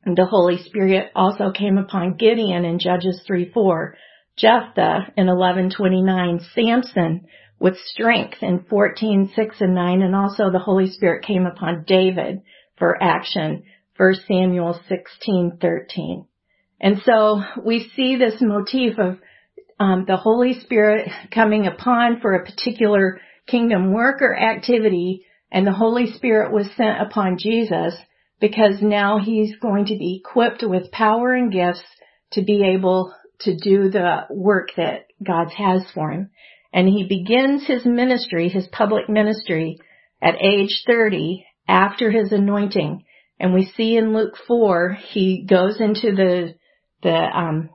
And 0.04 0.16
the 0.16 0.26
Holy 0.26 0.58
Spirit 0.58 1.12
also 1.14 1.52
came 1.52 1.78
upon 1.78 2.16
Gideon 2.16 2.64
in 2.64 2.78
Judges 2.78 3.22
3:4, 3.28 3.94
Jephthah 4.36 5.12
in 5.16 5.28
11:29, 5.28 6.40
Samson 6.54 7.26
with 7.60 7.76
strength 7.76 8.42
in 8.42 8.64
14, 8.64 9.30
6 9.36 9.60
and 9.60 9.74
9, 9.74 10.02
and 10.02 10.16
also 10.16 10.50
the 10.50 10.58
Holy 10.58 10.88
Spirit 10.88 11.22
came 11.24 11.46
upon 11.46 11.84
David 11.86 12.40
for 12.76 13.00
action, 13.02 13.62
1 13.96 14.14
Samuel 14.26 14.80
16, 14.88 15.58
13. 15.60 16.24
And 16.80 17.02
so 17.04 17.42
we 17.64 17.90
see 17.94 18.16
this 18.16 18.40
motif 18.40 18.98
of 18.98 19.18
um, 19.78 20.04
the 20.06 20.16
Holy 20.16 20.58
Spirit 20.60 21.08
coming 21.32 21.66
upon 21.66 22.20
for 22.20 22.34
a 22.34 22.44
particular 22.44 23.20
kingdom 23.46 23.92
work 23.92 24.22
or 24.22 24.36
activity, 24.36 25.24
and 25.50 25.66
the 25.66 25.72
Holy 25.72 26.12
Spirit 26.12 26.52
was 26.52 26.70
sent 26.76 27.00
upon 27.00 27.38
Jesus 27.38 27.94
because 28.40 28.80
now 28.80 29.18
he's 29.18 29.56
going 29.56 29.86
to 29.86 29.96
be 29.98 30.22
equipped 30.24 30.62
with 30.62 30.92
power 30.92 31.34
and 31.34 31.52
gifts 31.52 31.82
to 32.32 32.42
be 32.42 32.64
able 32.64 33.12
to 33.40 33.56
do 33.56 33.90
the 33.90 34.26
work 34.30 34.68
that 34.76 35.06
God 35.24 35.48
has 35.56 35.82
for 35.94 36.10
him. 36.10 36.30
And 36.72 36.88
he 36.88 37.06
begins 37.08 37.66
his 37.66 37.84
ministry, 37.84 38.48
his 38.48 38.68
public 38.68 39.08
ministry 39.08 39.78
at 40.22 40.36
age 40.40 40.82
30 40.86 41.44
after 41.66 42.10
his 42.10 42.32
anointing. 42.32 43.04
And 43.38 43.54
we 43.54 43.72
see 43.76 43.96
in 43.96 44.14
Luke 44.14 44.34
4, 44.46 44.96
he 45.12 45.44
goes 45.48 45.80
into 45.80 46.14
the, 46.14 46.54
the, 47.02 47.14
um, 47.14 47.70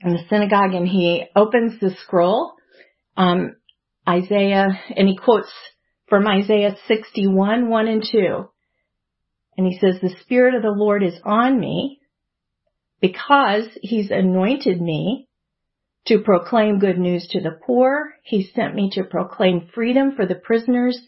in 0.00 0.12
the 0.12 0.24
synagogue 0.28 0.74
and 0.74 0.88
he 0.88 1.24
opens 1.36 1.78
the 1.80 1.94
scroll, 2.04 2.52
um, 3.16 3.56
Isaiah, 4.08 4.68
and 4.96 5.08
he 5.08 5.16
quotes 5.16 5.52
from 6.08 6.26
Isaiah 6.26 6.76
61, 6.88 7.68
1 7.68 7.88
and 7.88 8.04
2. 8.10 8.48
And 9.56 9.66
he 9.66 9.78
says, 9.78 10.00
the 10.00 10.16
Spirit 10.22 10.54
of 10.54 10.62
the 10.62 10.70
Lord 10.70 11.02
is 11.02 11.18
on 11.24 11.60
me 11.60 12.00
because 13.00 13.66
he's 13.82 14.10
anointed 14.10 14.80
me 14.80 15.28
to 16.06 16.20
proclaim 16.20 16.78
good 16.78 16.98
news 16.98 17.28
to 17.28 17.40
the 17.40 17.58
poor. 17.66 18.14
He 18.22 18.50
sent 18.54 18.74
me 18.74 18.90
to 18.94 19.04
proclaim 19.04 19.68
freedom 19.74 20.12
for 20.16 20.26
the 20.26 20.34
prisoners 20.34 20.98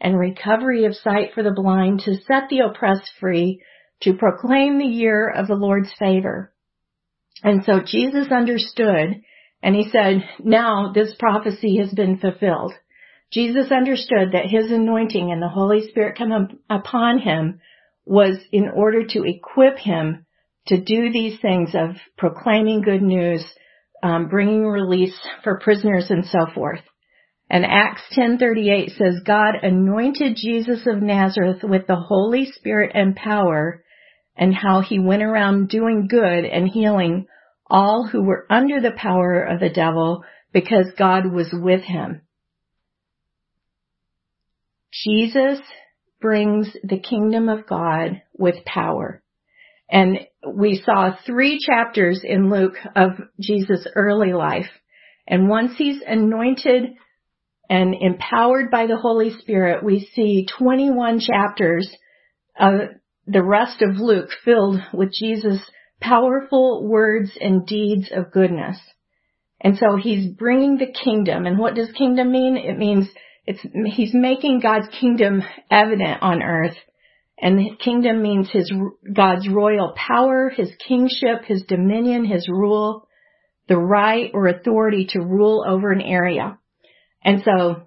and 0.00 0.18
recovery 0.18 0.84
of 0.84 0.94
sight 0.94 1.32
for 1.34 1.42
the 1.42 1.50
blind, 1.50 2.00
to 2.00 2.16
set 2.16 2.48
the 2.48 2.60
oppressed 2.60 3.10
free, 3.20 3.62
to 4.02 4.14
proclaim 4.14 4.78
the 4.78 4.84
year 4.84 5.28
of 5.28 5.48
the 5.48 5.54
Lord's 5.54 5.92
favor. 5.98 6.52
And 7.42 7.64
so 7.64 7.80
Jesus 7.84 8.30
understood 8.30 9.22
and 9.62 9.74
he 9.74 9.90
said, 9.90 10.22
now 10.40 10.92
this 10.94 11.14
prophecy 11.18 11.78
has 11.78 11.92
been 11.92 12.18
fulfilled. 12.18 12.72
Jesus 13.32 13.70
understood 13.70 14.32
that 14.32 14.46
his 14.46 14.70
anointing 14.70 15.30
and 15.30 15.42
the 15.42 15.48
Holy 15.48 15.88
Spirit 15.88 16.16
come 16.16 16.60
upon 16.70 17.18
him 17.18 17.60
was 18.06 18.38
in 18.52 18.68
order 18.74 19.04
to 19.04 19.24
equip 19.24 19.78
him 19.78 20.24
to 20.68 20.80
do 20.80 21.12
these 21.12 21.38
things 21.40 21.70
of 21.74 21.96
proclaiming 22.16 22.82
good 22.82 23.02
news 23.02 23.44
um, 24.02 24.28
bringing 24.28 24.64
release 24.64 25.18
for 25.42 25.58
prisoners 25.58 26.06
and 26.10 26.24
so 26.26 26.46
forth. 26.54 26.80
And 27.50 27.64
Acts 27.64 28.02
10:38 28.14 28.96
says 28.96 29.20
God 29.24 29.54
anointed 29.62 30.36
Jesus 30.36 30.86
of 30.86 31.02
Nazareth 31.02 31.62
with 31.62 31.86
the 31.86 31.96
Holy 31.96 32.46
Spirit 32.46 32.92
and 32.94 33.16
power 33.16 33.82
and 34.38 34.54
how 34.54 34.80
he 34.80 34.98
went 34.98 35.22
around 35.22 35.68
doing 35.68 36.06
good 36.08 36.44
and 36.44 36.68
healing 36.68 37.26
all 37.66 38.06
who 38.06 38.22
were 38.22 38.46
under 38.48 38.80
the 38.80 38.92
power 38.96 39.42
of 39.42 39.60
the 39.60 39.68
devil 39.68 40.24
because 40.52 40.86
God 40.96 41.26
was 41.26 41.48
with 41.52 41.82
him. 41.82 42.22
Jesus 44.92 45.60
brings 46.20 46.74
the 46.82 46.98
kingdom 46.98 47.48
of 47.48 47.66
God 47.66 48.22
with 48.32 48.64
power. 48.64 49.22
And 49.90 50.20
we 50.46 50.82
saw 50.84 51.16
three 51.26 51.58
chapters 51.58 52.22
in 52.24 52.50
Luke 52.50 52.76
of 52.96 53.12
Jesus' 53.40 53.86
early 53.94 54.32
life. 54.32 54.70
And 55.26 55.48
once 55.48 55.72
he's 55.76 56.00
anointed 56.06 56.94
and 57.68 57.94
empowered 57.94 58.70
by 58.70 58.86
the 58.86 58.96
Holy 58.96 59.38
Spirit, 59.40 59.84
we 59.84 60.08
see 60.14 60.46
21 60.58 61.20
chapters 61.20 61.94
of 62.58 62.80
the 63.28 63.42
rest 63.42 63.82
of 63.82 63.96
Luke 63.96 64.30
filled 64.44 64.80
with 64.92 65.12
Jesus' 65.12 65.60
powerful 66.00 66.86
words 66.86 67.36
and 67.40 67.66
deeds 67.66 68.10
of 68.14 68.32
goodness. 68.32 68.78
And 69.60 69.76
so 69.76 69.96
he's 69.96 70.32
bringing 70.32 70.78
the 70.78 70.92
kingdom. 70.92 71.44
And 71.44 71.58
what 71.58 71.74
does 71.74 71.90
kingdom 71.92 72.32
mean? 72.32 72.56
It 72.56 72.78
means 72.78 73.08
it's, 73.44 73.60
he's 73.94 74.14
making 74.14 74.60
God's 74.60 74.88
kingdom 75.00 75.42
evident 75.70 76.22
on 76.22 76.42
earth. 76.42 76.76
And 77.40 77.78
kingdom 77.78 78.22
means 78.22 78.50
his, 78.50 78.72
God's 79.12 79.48
royal 79.48 79.94
power, 79.94 80.48
his 80.48 80.70
kingship, 80.86 81.44
his 81.44 81.64
dominion, 81.68 82.24
his 82.24 82.48
rule, 82.48 83.08
the 83.68 83.76
right 83.76 84.30
or 84.32 84.48
authority 84.48 85.06
to 85.10 85.20
rule 85.20 85.64
over 85.68 85.92
an 85.92 86.00
area. 86.00 86.58
And 87.22 87.42
so 87.44 87.82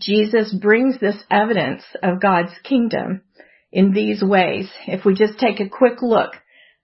Jesus 0.00 0.54
brings 0.54 0.98
this 0.98 1.16
evidence 1.30 1.82
of 2.02 2.20
God's 2.20 2.52
kingdom 2.64 3.22
in 3.74 3.92
these 3.92 4.22
ways. 4.22 4.70
If 4.86 5.04
we 5.04 5.14
just 5.14 5.38
take 5.38 5.60
a 5.60 5.68
quick 5.68 6.00
look, 6.00 6.30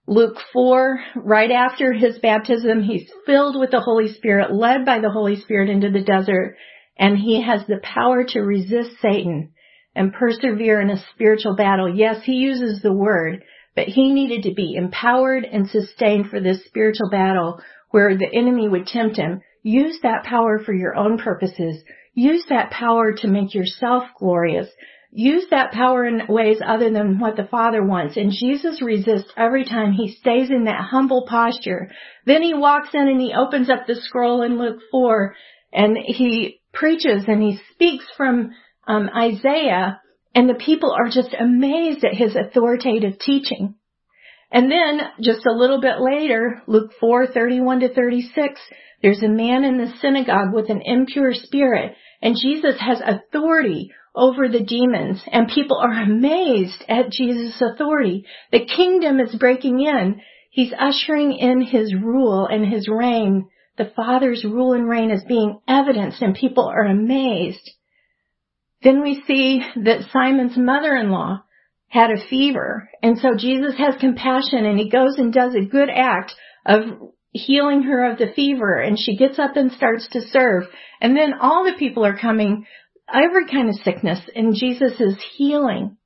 Luke 0.06 0.36
4, 0.52 1.00
right 1.16 1.50
after 1.50 1.92
his 1.92 2.18
baptism, 2.18 2.82
he's 2.82 3.08
filled 3.24 3.58
with 3.58 3.70
the 3.70 3.80
Holy 3.80 4.12
Spirit, 4.12 4.52
led 4.52 4.84
by 4.84 4.98
the 4.98 5.10
Holy 5.10 5.40
Spirit 5.40 5.70
into 5.70 5.88
the 5.88 6.02
desert 6.02 6.56
and 7.00 7.16
he 7.16 7.42
has 7.42 7.62
the 7.66 7.80
power 7.82 8.24
to 8.24 8.40
resist 8.40 8.90
Satan 9.00 9.52
and 9.94 10.12
persevere 10.12 10.80
in 10.80 10.90
a 10.90 11.02
spiritual 11.14 11.56
battle. 11.56 11.92
Yes, 11.92 12.22
he 12.24 12.32
uses 12.32 12.82
the 12.82 12.92
word, 12.92 13.42
but 13.74 13.86
he 13.86 14.12
needed 14.12 14.42
to 14.42 14.54
be 14.54 14.74
empowered 14.74 15.44
and 15.44 15.68
sustained 15.68 16.28
for 16.28 16.40
this 16.40 16.64
spiritual 16.66 17.08
battle 17.08 17.60
where 17.90 18.16
the 18.16 18.28
enemy 18.32 18.68
would 18.68 18.86
tempt 18.86 19.16
him. 19.16 19.40
Use 19.62 19.98
that 20.02 20.24
power 20.24 20.58
for 20.58 20.74
your 20.74 20.94
own 20.94 21.18
purposes. 21.18 21.82
Use 22.14 22.44
that 22.50 22.70
power 22.70 23.12
to 23.12 23.28
make 23.28 23.54
yourself 23.54 24.04
glorious. 24.18 24.68
Use 25.12 25.46
that 25.50 25.72
power 25.72 26.06
in 26.06 26.22
ways 26.28 26.58
other 26.64 26.90
than 26.90 27.18
what 27.18 27.36
the 27.36 27.48
Father 27.50 27.82
wants. 27.82 28.16
And 28.16 28.30
Jesus 28.30 28.80
resists 28.80 29.32
every 29.36 29.64
time 29.64 29.92
he 29.92 30.14
stays 30.20 30.50
in 30.50 30.64
that 30.64 30.84
humble 30.90 31.26
posture. 31.28 31.90
Then 32.26 32.42
he 32.42 32.54
walks 32.54 32.90
in 32.94 33.08
and 33.08 33.20
he 33.20 33.34
opens 33.34 33.68
up 33.68 33.86
the 33.86 33.96
scroll 33.96 34.42
in 34.42 34.58
Luke 34.58 34.78
4 34.92 35.34
and 35.72 35.96
he 35.98 36.60
preaches 36.72 37.24
and 37.26 37.42
he 37.42 37.60
speaks 37.72 38.04
from 38.16 38.52
um, 38.86 39.10
Isaiah, 39.16 40.00
and 40.34 40.48
the 40.48 40.54
people 40.54 40.92
are 40.92 41.08
just 41.08 41.34
amazed 41.38 42.04
at 42.04 42.14
his 42.14 42.36
authoritative 42.36 43.18
teaching. 43.18 43.74
And 44.52 44.70
then 44.70 45.00
just 45.20 45.46
a 45.46 45.56
little 45.56 45.80
bit 45.80 46.00
later, 46.00 46.62
Luke 46.66 46.92
4, 46.98 47.28
31 47.28 47.80
to 47.80 47.94
36, 47.94 48.60
there's 49.02 49.22
a 49.22 49.28
man 49.28 49.64
in 49.64 49.78
the 49.78 49.92
synagogue 50.00 50.52
with 50.52 50.70
an 50.70 50.82
impure 50.84 51.32
spirit, 51.34 51.94
and 52.22 52.36
Jesus 52.40 52.76
has 52.80 53.00
authority 53.04 53.92
over 54.14 54.48
the 54.48 54.64
demons, 54.64 55.22
and 55.30 55.48
people 55.48 55.78
are 55.78 56.02
amazed 56.02 56.84
at 56.88 57.10
Jesus' 57.10 57.62
authority. 57.62 58.26
The 58.50 58.66
kingdom 58.66 59.20
is 59.20 59.34
breaking 59.36 59.80
in. 59.80 60.20
He's 60.50 60.72
ushering 60.76 61.32
in 61.32 61.60
his 61.60 61.94
rule 61.94 62.46
and 62.46 62.66
his 62.66 62.88
reign 62.88 63.48
the 63.80 63.90
Father's 63.96 64.44
rule 64.44 64.74
and 64.74 64.86
reign 64.86 65.10
is 65.10 65.24
being 65.26 65.58
evidenced 65.66 66.20
and 66.20 66.34
people 66.34 66.66
are 66.66 66.84
amazed. 66.84 67.70
Then 68.82 69.02
we 69.02 69.22
see 69.26 69.62
that 69.84 70.10
Simon's 70.12 70.56
mother-in-law 70.56 71.42
had 71.88 72.10
a 72.10 72.28
fever 72.28 72.90
and 73.02 73.18
so 73.18 73.30
Jesus 73.38 73.78
has 73.78 73.94
compassion 73.98 74.66
and 74.66 74.78
he 74.78 74.90
goes 74.90 75.16
and 75.16 75.32
does 75.32 75.54
a 75.54 75.64
good 75.64 75.88
act 75.88 76.34
of 76.66 76.82
healing 77.32 77.82
her 77.82 78.10
of 78.10 78.18
the 78.18 78.32
fever 78.34 78.78
and 78.78 78.98
she 78.98 79.16
gets 79.16 79.38
up 79.38 79.56
and 79.56 79.72
starts 79.72 80.08
to 80.08 80.20
serve 80.20 80.64
and 81.00 81.16
then 81.16 81.34
all 81.40 81.64
the 81.64 81.78
people 81.78 82.04
are 82.04 82.18
coming 82.18 82.66
every 83.12 83.46
kind 83.46 83.68
of 83.68 83.76
sickness 83.76 84.20
and 84.34 84.54
Jesus 84.54 85.00
is 85.00 85.16
healing. 85.36 85.96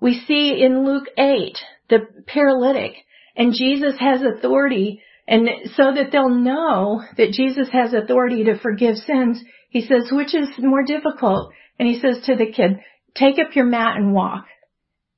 We 0.00 0.22
see 0.26 0.62
in 0.62 0.84
Luke 0.84 1.06
8 1.16 1.56
the 1.90 2.00
paralytic 2.26 2.92
and 3.36 3.54
Jesus 3.54 3.94
has 3.98 4.20
authority 4.22 5.00
and 5.28 5.48
so 5.76 5.92
that 5.94 6.10
they'll 6.10 6.30
know 6.30 7.02
that 7.18 7.32
Jesus 7.32 7.68
has 7.70 7.92
authority 7.92 8.44
to 8.44 8.58
forgive 8.58 8.96
sins, 8.96 9.42
he 9.68 9.82
says, 9.82 10.08
which 10.10 10.34
is 10.34 10.48
more 10.58 10.82
difficult? 10.82 11.52
And 11.78 11.86
he 11.86 12.00
says 12.00 12.24
to 12.24 12.34
the 12.34 12.50
kid, 12.50 12.78
take 13.14 13.38
up 13.38 13.54
your 13.54 13.66
mat 13.66 13.96
and 13.96 14.14
walk. 14.14 14.46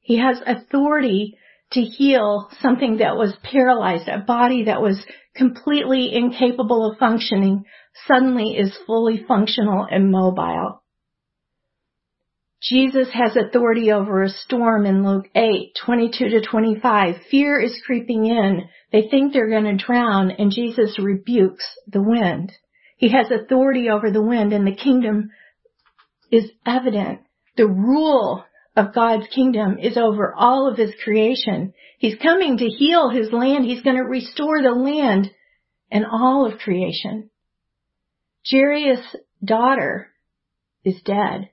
He 0.00 0.18
has 0.18 0.42
authority 0.44 1.38
to 1.72 1.82
heal 1.82 2.50
something 2.60 2.96
that 2.96 3.16
was 3.16 3.32
paralyzed, 3.44 4.08
a 4.08 4.18
body 4.18 4.64
that 4.64 4.82
was 4.82 5.00
completely 5.34 6.14
incapable 6.14 6.90
of 6.90 6.98
functioning 6.98 7.64
suddenly 8.06 8.56
is 8.56 8.76
fully 8.86 9.24
functional 9.26 9.86
and 9.90 10.10
mobile. 10.10 10.82
Jesus 12.62 13.08
has 13.14 13.36
authority 13.36 13.90
over 13.90 14.22
a 14.22 14.28
storm 14.28 14.84
in 14.84 15.06
Luke 15.06 15.28
8, 15.34 15.72
22 15.82 16.28
to 16.28 16.40
25. 16.42 17.14
Fear 17.30 17.60
is 17.60 17.82
creeping 17.86 18.26
in. 18.26 18.68
They 18.92 19.08
think 19.10 19.32
they're 19.32 19.48
going 19.48 19.64
to 19.64 19.82
drown 19.82 20.30
and 20.30 20.52
Jesus 20.52 20.98
rebukes 20.98 21.64
the 21.88 22.02
wind. 22.02 22.52
He 22.98 23.08
has 23.12 23.30
authority 23.30 23.88
over 23.88 24.10
the 24.10 24.22
wind 24.22 24.52
and 24.52 24.66
the 24.66 24.76
kingdom 24.76 25.30
is 26.30 26.50
evident. 26.66 27.20
The 27.56 27.66
rule 27.66 28.44
of 28.76 28.94
God's 28.94 29.26
kingdom 29.34 29.78
is 29.78 29.96
over 29.96 30.32
all 30.34 30.68
of 30.68 30.78
his 30.78 30.92
creation. 31.02 31.74
He's 31.98 32.16
coming 32.16 32.58
to 32.58 32.66
heal 32.66 33.10
his 33.10 33.32
land. 33.32 33.64
He's 33.64 33.82
going 33.82 33.96
to 33.96 34.02
restore 34.02 34.62
the 34.62 34.70
land 34.70 35.30
and 35.90 36.06
all 36.10 36.46
of 36.46 36.58
creation. 36.58 37.30
Jairus' 38.48 39.16
daughter 39.44 40.08
is 40.84 41.00
dead. 41.04 41.50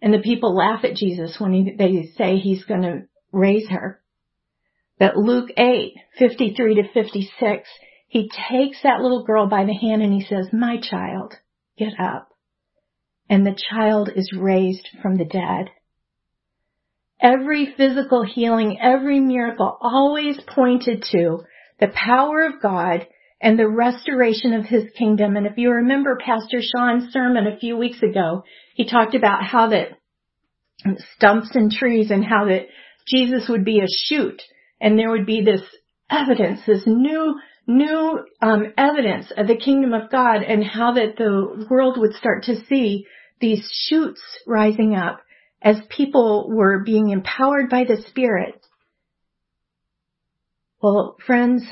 And 0.00 0.14
the 0.14 0.20
people 0.20 0.54
laugh 0.54 0.84
at 0.84 0.94
Jesus 0.94 1.36
when 1.38 1.52
he, 1.52 1.74
they 1.76 2.10
say 2.16 2.36
he's 2.36 2.64
going 2.64 2.82
to 2.82 3.02
raise 3.32 3.68
her. 3.68 4.00
But 4.98 5.16
Luke 5.16 5.50
8, 5.56 5.94
53 6.18 6.74
to 6.76 6.92
56, 6.92 7.68
he 8.08 8.30
takes 8.50 8.82
that 8.82 9.00
little 9.00 9.24
girl 9.24 9.46
by 9.46 9.64
the 9.64 9.74
hand 9.74 10.02
and 10.02 10.12
he 10.12 10.24
says, 10.24 10.48
my 10.52 10.78
child, 10.80 11.34
get 11.76 11.98
up. 11.98 12.28
And 13.28 13.44
the 13.44 13.58
child 13.70 14.10
is 14.14 14.32
raised 14.32 14.88
from 15.02 15.16
the 15.16 15.24
dead. 15.24 15.70
Every 17.20 17.74
physical 17.76 18.24
healing, 18.24 18.78
every 18.80 19.20
miracle 19.20 19.78
always 19.80 20.38
pointed 20.46 21.04
to 21.12 21.40
the 21.80 21.88
power 21.88 22.44
of 22.44 22.60
God 22.60 23.06
and 23.40 23.58
the 23.58 23.68
restoration 23.68 24.52
of 24.52 24.66
his 24.66 24.84
kingdom. 24.96 25.36
And 25.36 25.46
if 25.46 25.56
you 25.56 25.70
remember 25.70 26.18
Pastor 26.22 26.60
Sean's 26.60 27.12
sermon 27.12 27.46
a 27.46 27.58
few 27.58 27.76
weeks 27.76 28.02
ago, 28.02 28.44
he 28.74 28.88
talked 28.88 29.14
about 29.14 29.44
how 29.44 29.68
that 29.68 29.98
stumps 31.16 31.54
and 31.54 31.70
trees 31.70 32.10
and 32.10 32.24
how 32.24 32.46
that 32.46 32.66
Jesus 33.06 33.48
would 33.48 33.64
be 33.64 33.80
a 33.80 33.88
shoot 33.88 34.42
and 34.80 34.98
there 34.98 35.10
would 35.10 35.26
be 35.26 35.42
this 35.42 35.62
evidence, 36.10 36.60
this 36.66 36.82
new, 36.86 37.38
new 37.66 38.20
um, 38.42 38.72
evidence 38.76 39.32
of 39.36 39.46
the 39.46 39.56
kingdom 39.56 39.94
of 39.94 40.10
God 40.10 40.42
and 40.42 40.62
how 40.64 40.92
that 40.92 41.16
the 41.16 41.66
world 41.70 41.98
would 41.98 42.14
start 42.14 42.44
to 42.44 42.64
see 42.66 43.06
these 43.40 43.68
shoots 43.88 44.20
rising 44.46 44.94
up 44.94 45.20
as 45.62 45.76
people 45.88 46.48
were 46.48 46.82
being 46.84 47.10
empowered 47.10 47.68
by 47.70 47.84
the 47.84 48.02
Spirit. 48.08 48.60
Well, 50.82 51.16
friends, 51.26 51.64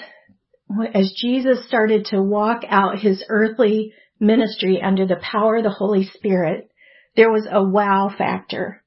as 0.95 1.15
Jesus 1.17 1.67
started 1.69 2.07
to 2.07 2.23
walk 2.23 2.63
out 2.69 2.99
his 2.99 3.25
earthly 3.29 3.93
ministry 4.19 4.81
under 4.83 5.07
the 5.07 5.21
power 5.23 5.57
of 5.57 5.65
the 5.65 5.71
Holy 5.71 6.05
Spirit, 6.05 6.71
there 7.17 7.31
was 7.31 7.47
a 7.51 7.63
wow 7.63 8.13
factor. 8.17 8.83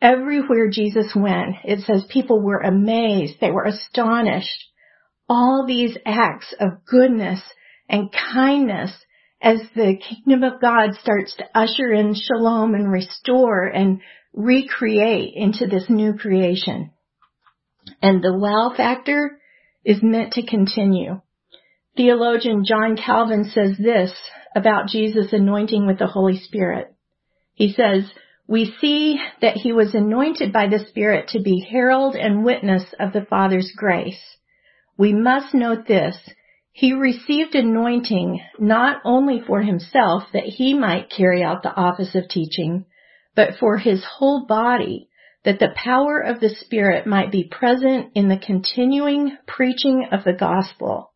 Everywhere 0.00 0.68
Jesus 0.70 1.12
went, 1.14 1.56
it 1.64 1.80
says 1.80 2.04
people 2.08 2.40
were 2.40 2.60
amazed. 2.60 3.40
They 3.40 3.50
were 3.50 3.64
astonished. 3.64 4.64
All 5.28 5.64
these 5.66 5.96
acts 6.06 6.54
of 6.60 6.84
goodness 6.86 7.42
and 7.88 8.12
kindness 8.12 8.92
as 9.42 9.60
the 9.74 9.96
kingdom 9.96 10.42
of 10.42 10.60
God 10.60 10.94
starts 10.94 11.34
to 11.36 11.58
usher 11.58 11.92
in 11.92 12.14
shalom 12.14 12.74
and 12.74 12.90
restore 12.90 13.64
and 13.64 14.00
recreate 14.36 15.32
into 15.34 15.66
this 15.66 15.86
new 15.88 16.14
creation. 16.14 16.92
And 18.02 18.22
the 18.22 18.36
wow 18.36 18.72
factor 18.76 19.38
is 19.84 20.02
meant 20.02 20.34
to 20.34 20.46
continue. 20.46 21.20
Theologian 21.96 22.64
John 22.64 22.96
Calvin 22.96 23.44
says 23.44 23.76
this 23.78 24.12
about 24.54 24.88
Jesus' 24.88 25.32
anointing 25.32 25.86
with 25.86 25.98
the 25.98 26.06
Holy 26.06 26.38
Spirit. 26.38 26.94
He 27.54 27.72
says, 27.72 28.04
we 28.46 28.76
see 28.80 29.18
that 29.40 29.56
he 29.56 29.72
was 29.72 29.94
anointed 29.94 30.52
by 30.52 30.68
the 30.68 30.84
Spirit 30.88 31.28
to 31.28 31.40
be 31.40 31.66
herald 31.68 32.14
and 32.14 32.44
witness 32.44 32.84
of 33.00 33.12
the 33.12 33.24
Father's 33.24 33.72
grace. 33.74 34.20
We 34.98 35.12
must 35.12 35.54
note 35.54 35.86
this. 35.88 36.16
He 36.72 36.92
received 36.92 37.54
anointing 37.54 38.40
not 38.58 39.00
only 39.04 39.40
for 39.44 39.62
himself 39.62 40.24
that 40.32 40.44
he 40.44 40.74
might 40.74 41.10
carry 41.10 41.42
out 41.42 41.62
the 41.62 41.74
office 41.74 42.14
of 42.14 42.28
teaching, 42.28 42.84
but 43.36 43.50
for 43.60 43.76
his 43.76 44.02
whole 44.04 44.46
body 44.46 45.08
that 45.44 45.60
the 45.60 45.74
power 45.76 46.18
of 46.18 46.40
the 46.40 46.48
Spirit 46.48 47.06
might 47.06 47.30
be 47.30 47.48
present 47.48 48.10
in 48.14 48.28
the 48.28 48.38
continuing 48.44 49.36
preaching 49.46 50.08
of 50.10 50.24
the 50.24 50.32
gospel. 50.32 51.12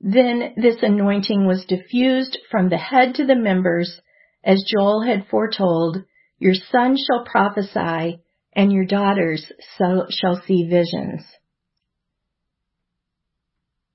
Then 0.00 0.54
this 0.56 0.76
anointing 0.82 1.44
was 1.44 1.64
diffused 1.66 2.38
from 2.50 2.68
the 2.68 2.76
head 2.76 3.16
to 3.16 3.26
the 3.26 3.34
members, 3.34 4.00
as 4.44 4.64
Joel 4.72 5.02
had 5.02 5.26
foretold, 5.28 6.04
your 6.38 6.54
sons 6.54 7.04
shall 7.04 7.24
prophesy, 7.24 8.20
and 8.52 8.72
your 8.72 8.84
daughters 8.84 9.50
shall 9.76 10.42
see 10.46 10.68
visions. 10.68 11.24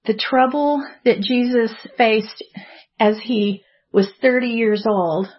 The 0.05 0.15
trouble 0.15 0.83
that 1.05 1.21
Jesus 1.21 1.71
faced 1.97 2.43
as 2.99 3.17
he 3.23 3.63
was 3.93 4.09
30 4.21 4.47
years 4.47 4.85
old 4.85 5.29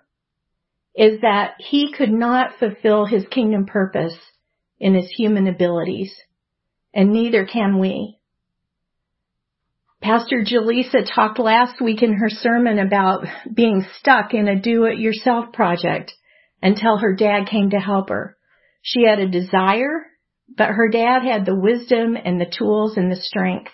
is 0.96 1.20
that 1.22 1.54
he 1.58 1.92
could 1.92 2.12
not 2.12 2.58
fulfill 2.58 3.04
his 3.04 3.26
kingdom 3.30 3.66
purpose 3.66 4.16
in 4.78 4.94
his 4.94 5.10
human 5.16 5.46
abilities, 5.46 6.14
and 6.92 7.12
neither 7.12 7.44
can 7.44 7.78
we. 7.78 8.18
Pastor 10.00 10.44
Jaleesa 10.44 11.06
talked 11.14 11.38
last 11.38 11.80
week 11.80 12.02
in 12.02 12.12
her 12.14 12.28
sermon 12.28 12.78
about 12.78 13.24
being 13.52 13.86
stuck 13.98 14.34
in 14.34 14.48
a 14.48 14.60
do-it-yourself 14.60 15.52
project 15.52 16.12
until 16.62 16.98
her 16.98 17.14
dad 17.14 17.48
came 17.50 17.70
to 17.70 17.78
help 17.78 18.10
her. 18.10 18.36
She 18.82 19.04
had 19.04 19.18
a 19.18 19.28
desire, 19.28 20.06
but 20.54 20.68
her 20.68 20.90
dad 20.90 21.22
had 21.22 21.46
the 21.46 21.58
wisdom 21.58 22.18
and 22.22 22.38
the 22.38 22.52
tools 22.58 22.98
and 22.98 23.10
the 23.10 23.16
strength. 23.16 23.72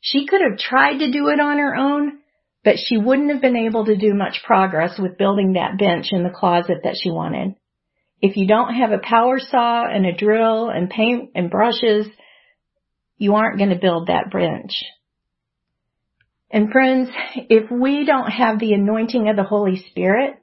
She 0.00 0.26
could 0.26 0.40
have 0.40 0.58
tried 0.58 0.98
to 0.98 1.10
do 1.10 1.28
it 1.28 1.40
on 1.40 1.58
her 1.58 1.74
own, 1.74 2.20
but 2.64 2.76
she 2.78 2.96
wouldn't 2.96 3.30
have 3.30 3.42
been 3.42 3.56
able 3.56 3.84
to 3.84 3.96
do 3.96 4.14
much 4.14 4.42
progress 4.44 4.98
with 4.98 5.18
building 5.18 5.52
that 5.52 5.78
bench 5.78 6.06
in 6.10 6.24
the 6.24 6.30
closet 6.30 6.78
that 6.82 6.96
she 7.00 7.10
wanted. 7.10 7.54
If 8.22 8.36
you 8.36 8.46
don't 8.46 8.74
have 8.74 8.90
a 8.90 8.98
power 8.98 9.38
saw 9.38 9.86
and 9.86 10.06
a 10.06 10.16
drill 10.16 10.70
and 10.70 10.88
paint 10.88 11.30
and 11.34 11.50
brushes, 11.50 12.06
you 13.18 13.34
aren't 13.34 13.58
going 13.58 13.70
to 13.70 13.76
build 13.76 14.08
that 14.08 14.32
bench. 14.32 14.82
And 16.50 16.72
friends, 16.72 17.10
if 17.34 17.70
we 17.70 18.06
don't 18.06 18.30
have 18.30 18.58
the 18.58 18.72
anointing 18.72 19.28
of 19.28 19.36
the 19.36 19.42
Holy 19.42 19.84
Spirit, 19.90 20.36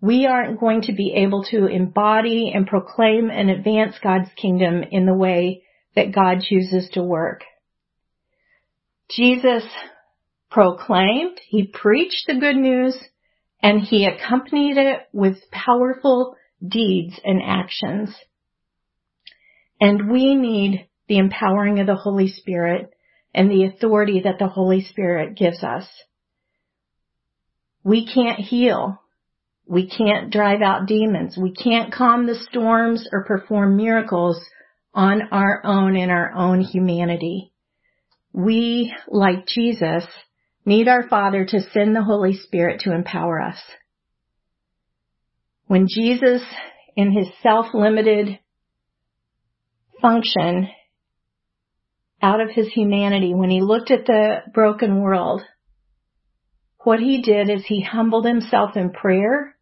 we 0.00 0.26
aren't 0.26 0.60
going 0.60 0.82
to 0.82 0.92
be 0.92 1.14
able 1.16 1.44
to 1.50 1.66
embody 1.66 2.52
and 2.54 2.66
proclaim 2.66 3.28
and 3.30 3.50
advance 3.50 3.96
God's 4.02 4.30
kingdom 4.36 4.82
in 4.90 5.04
the 5.04 5.14
way 5.14 5.62
that 5.94 6.14
God 6.14 6.42
chooses 6.42 6.88
to 6.92 7.02
work. 7.02 7.42
Jesus 9.10 9.64
proclaimed, 10.50 11.40
he 11.46 11.66
preached 11.66 12.24
the 12.26 12.38
good 12.38 12.56
news, 12.56 12.96
and 13.62 13.80
he 13.80 14.06
accompanied 14.06 14.76
it 14.76 15.00
with 15.12 15.50
powerful 15.50 16.36
deeds 16.66 17.18
and 17.24 17.40
actions. 17.42 18.14
And 19.80 20.10
we 20.10 20.34
need 20.34 20.88
the 21.08 21.18
empowering 21.18 21.80
of 21.80 21.86
the 21.86 21.96
Holy 21.96 22.28
Spirit 22.28 22.90
and 23.34 23.50
the 23.50 23.64
authority 23.64 24.20
that 24.24 24.38
the 24.38 24.48
Holy 24.48 24.82
Spirit 24.82 25.36
gives 25.36 25.62
us. 25.62 25.86
We 27.84 28.06
can't 28.06 28.38
heal. 28.38 29.00
We 29.66 29.88
can't 29.88 30.32
drive 30.32 30.62
out 30.62 30.86
demons. 30.86 31.36
We 31.36 31.52
can't 31.52 31.92
calm 31.92 32.26
the 32.26 32.38
storms 32.50 33.06
or 33.12 33.24
perform 33.24 33.76
miracles 33.76 34.40
on 34.94 35.22
our 35.30 35.60
own 35.64 35.96
in 35.96 36.08
our 36.08 36.32
own 36.32 36.62
humanity. 36.62 37.52
We, 38.32 38.94
like 39.08 39.46
Jesus, 39.46 40.04
need 40.66 40.88
our 40.88 41.08
Father 41.08 41.46
to 41.46 41.70
send 41.72 41.96
the 41.96 42.02
Holy 42.02 42.36
Spirit 42.36 42.80
to 42.80 42.92
empower 42.92 43.40
us. 43.40 43.58
When 45.68 45.86
Jesus, 45.88 46.42
in 46.96 47.12
his 47.12 47.28
self-limited 47.42 48.38
function, 50.02 50.68
out 52.20 52.40
of 52.40 52.50
his 52.50 52.68
humanity, 52.68 53.32
when 53.34 53.50
he 53.50 53.60
looked 53.60 53.90
at 53.90 54.06
the 54.06 54.42
broken 54.52 55.00
world, 55.00 55.42
what 56.80 57.00
he 57.00 57.22
did 57.22 57.50
is 57.50 57.64
he 57.66 57.82
humbled 57.82 58.26
himself 58.26 58.76
in 58.76 58.90
prayer 58.90 59.56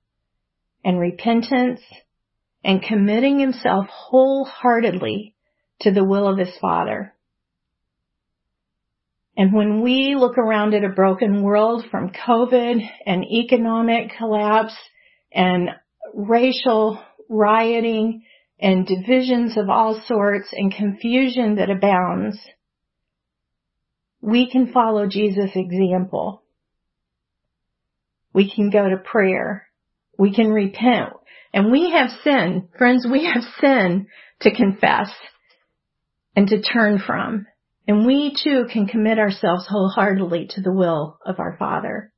and 0.84 0.98
repentance 0.98 1.80
and 2.62 2.82
committing 2.82 3.38
himself 3.38 3.86
wholeheartedly 3.88 5.34
to 5.80 5.90
the 5.90 6.04
will 6.04 6.28
of 6.28 6.38
his 6.38 6.56
Father. 6.60 7.13
And 9.36 9.52
when 9.52 9.82
we 9.82 10.14
look 10.16 10.38
around 10.38 10.74
at 10.74 10.84
a 10.84 10.88
broken 10.88 11.42
world 11.42 11.84
from 11.90 12.10
COVID 12.10 12.80
and 13.04 13.24
economic 13.24 14.12
collapse 14.16 14.76
and 15.32 15.70
racial 16.14 17.02
rioting 17.28 18.22
and 18.60 18.86
divisions 18.86 19.56
of 19.56 19.68
all 19.68 20.00
sorts 20.06 20.48
and 20.52 20.72
confusion 20.72 21.56
that 21.56 21.70
abounds, 21.70 22.38
we 24.20 24.50
can 24.50 24.72
follow 24.72 25.06
Jesus' 25.06 25.50
example. 25.54 26.42
We 28.32 28.50
can 28.50 28.70
go 28.70 28.88
to 28.88 28.96
prayer. 28.96 29.66
We 30.16 30.34
can 30.34 30.48
repent. 30.48 31.12
And 31.52 31.72
we 31.72 31.90
have 31.90 32.10
sin. 32.22 32.68
Friends, 32.78 33.06
we 33.10 33.24
have 33.26 33.42
sin 33.60 34.06
to 34.40 34.54
confess 34.54 35.10
and 36.36 36.48
to 36.48 36.62
turn 36.62 37.00
from. 37.04 37.46
And 37.86 38.06
we 38.06 38.34
too 38.42 38.66
can 38.72 38.86
commit 38.86 39.18
ourselves 39.18 39.66
wholeheartedly 39.68 40.48
to 40.52 40.62
the 40.62 40.72
will 40.72 41.18
of 41.24 41.38
our 41.38 41.56
Father. 41.58 42.12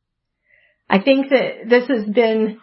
I 0.89 1.01
think 1.01 1.31
that 1.31 1.69
this 1.69 1.89
has 1.89 2.05
been 2.05 2.61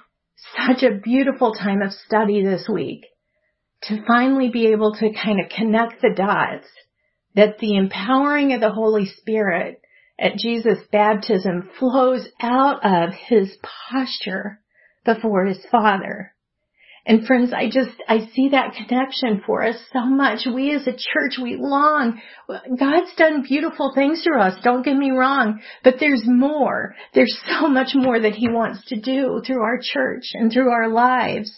such 0.56 0.84
a 0.84 0.98
beautiful 0.98 1.54
time 1.54 1.82
of 1.82 1.92
study 1.92 2.44
this 2.44 2.68
week 2.68 3.06
to 3.84 4.06
finally 4.06 4.50
be 4.50 4.68
able 4.68 4.94
to 4.96 5.13
kind 5.13 5.42
of 5.42 5.50
connect 5.50 6.02
the 6.02 6.13
dots 6.16 6.68
that 7.36 7.58
the 7.60 7.76
empowering 7.76 8.54
of 8.54 8.62
the 8.62 8.72
Holy 8.72 9.06
Spirit 9.06 9.82
at 10.18 10.38
Jesus' 10.38 10.80
baptism 10.92 11.70
flows 11.80 12.28
out 12.39 12.86
of 12.86 13.13
his 13.13 13.58
posture 13.62 14.62
before 15.04 15.46
his 15.46 15.66
Father. 15.70 16.33
And 17.06 17.28
friends, 17.28 17.52
I 17.52 17.66
just, 17.66 18.02
I 18.08 18.30
see 18.34 18.50
that 18.50 18.76
connection 18.76 19.42
for 19.46 19.62
us 19.62 19.76
so 19.92 20.06
much. 20.06 20.46
We 20.46 20.74
as 20.74 20.88
a 20.88 20.94
church, 20.94 21.38
we 21.42 21.58
long. 21.58 22.22
God's 22.48 23.13
done 23.18 23.44
beautiful 23.44 23.92
things 23.94 24.24
for 24.24 24.39
us, 24.39 24.58
don't 24.63 24.86
get 24.86 24.96
me 24.96 25.12
wrong, 25.12 25.60
but 25.84 25.96
there's 26.00 26.24
more. 26.26 26.96
There's 27.13 27.38
so 27.48 27.68
much 27.68 27.89
more 27.94 28.20
that 28.20 28.36
He 28.36 28.48
wants 28.48 28.86
to 28.86 29.00
do 29.00 29.42
through 29.46 29.62
our 29.63 29.80
church 29.82 30.32
and 30.34 30.52
through 30.52 30.72
our 30.72 30.88
lives. 30.88 31.52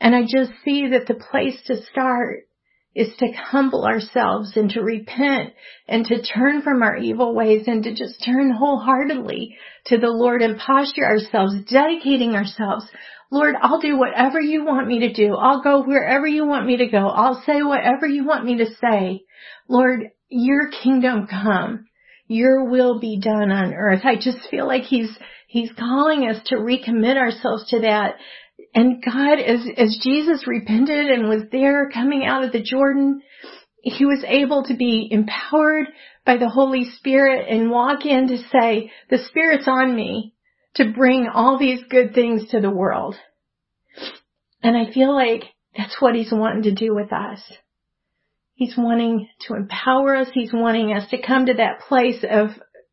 And 0.00 0.14
I 0.14 0.22
just 0.22 0.52
see 0.64 0.88
that 0.88 1.06
the 1.06 1.14
place 1.14 1.60
to 1.66 1.82
start 1.82 2.44
is 2.94 3.08
to 3.18 3.26
humble 3.32 3.84
ourselves 3.84 4.56
and 4.56 4.70
to 4.70 4.82
repent 4.82 5.52
and 5.86 6.04
to 6.06 6.22
turn 6.22 6.62
from 6.62 6.82
our 6.82 6.96
evil 6.96 7.34
ways 7.34 7.64
and 7.66 7.84
to 7.84 7.94
just 7.94 8.24
turn 8.24 8.50
wholeheartedly 8.50 9.56
to 9.86 9.98
the 9.98 10.10
Lord 10.10 10.42
and 10.42 10.58
posture 10.58 11.04
ourselves, 11.04 11.54
dedicating 11.70 12.34
ourselves 12.34 12.86
Lord, 13.30 13.54
I'll 13.60 13.80
do 13.80 13.96
whatever 13.96 14.40
you 14.40 14.64
want 14.64 14.88
me 14.88 15.00
to 15.00 15.12
do. 15.12 15.36
I'll 15.36 15.62
go 15.62 15.82
wherever 15.82 16.26
you 16.26 16.44
want 16.46 16.66
me 16.66 16.78
to 16.78 16.88
go. 16.88 17.06
I'll 17.06 17.42
say 17.46 17.62
whatever 17.62 18.06
you 18.06 18.24
want 18.24 18.44
me 18.44 18.58
to 18.58 18.66
say. 18.80 19.22
Lord, 19.68 20.10
your 20.28 20.70
kingdom 20.82 21.28
come. 21.28 21.86
Your 22.26 22.68
will 22.68 22.98
be 22.98 23.20
done 23.20 23.52
on 23.52 23.72
earth. 23.72 24.00
I 24.04 24.16
just 24.16 24.48
feel 24.50 24.66
like 24.66 24.82
he's, 24.82 25.10
he's 25.46 25.70
calling 25.78 26.28
us 26.28 26.42
to 26.46 26.56
recommit 26.56 27.16
ourselves 27.16 27.68
to 27.70 27.80
that. 27.80 28.16
And 28.74 29.02
God, 29.04 29.38
as, 29.38 29.66
as 29.76 29.98
Jesus 30.02 30.46
repented 30.46 31.10
and 31.10 31.28
was 31.28 31.42
there 31.50 31.90
coming 31.90 32.24
out 32.24 32.44
of 32.44 32.52
the 32.52 32.62
Jordan, 32.62 33.22
he 33.82 34.04
was 34.04 34.24
able 34.26 34.64
to 34.64 34.76
be 34.76 35.08
empowered 35.10 35.86
by 36.24 36.36
the 36.36 36.48
Holy 36.48 36.84
Spirit 36.96 37.46
and 37.48 37.70
walk 37.70 38.04
in 38.04 38.28
to 38.28 38.38
say, 38.52 38.92
the 39.08 39.18
Spirit's 39.28 39.66
on 39.66 39.96
me 39.96 40.34
to 40.74 40.92
bring 40.92 41.28
all 41.32 41.58
these 41.58 41.80
good 41.90 42.14
things 42.14 42.48
to 42.50 42.60
the 42.60 42.70
world. 42.70 43.16
And 44.62 44.76
I 44.76 44.92
feel 44.92 45.14
like 45.14 45.44
that's 45.76 45.96
what 46.00 46.14
he's 46.14 46.32
wanting 46.32 46.64
to 46.64 46.74
do 46.74 46.94
with 46.94 47.12
us. 47.12 47.40
He's 48.54 48.76
wanting 48.76 49.28
to 49.46 49.54
empower 49.54 50.16
us. 50.16 50.28
He's 50.34 50.52
wanting 50.52 50.92
us 50.92 51.08
to 51.10 51.22
come 51.22 51.46
to 51.46 51.54
that 51.54 51.80
place 51.88 52.22
of 52.28 52.50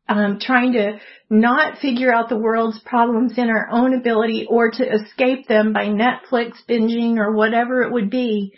um, 0.08 0.38
trying 0.40 0.72
to 0.72 0.98
not 1.28 1.78
figure 1.78 2.12
out 2.12 2.28
the 2.28 2.38
world's 2.38 2.80
problems 2.80 3.36
in 3.36 3.50
our 3.50 3.68
own 3.70 3.94
ability 3.94 4.46
or 4.48 4.70
to 4.70 4.92
escape 4.92 5.46
them 5.46 5.72
by 5.72 5.86
Netflix 5.86 6.52
binging 6.68 7.18
or 7.18 7.32
whatever 7.32 7.82
it 7.82 7.92
would 7.92 8.10
be. 8.10 8.54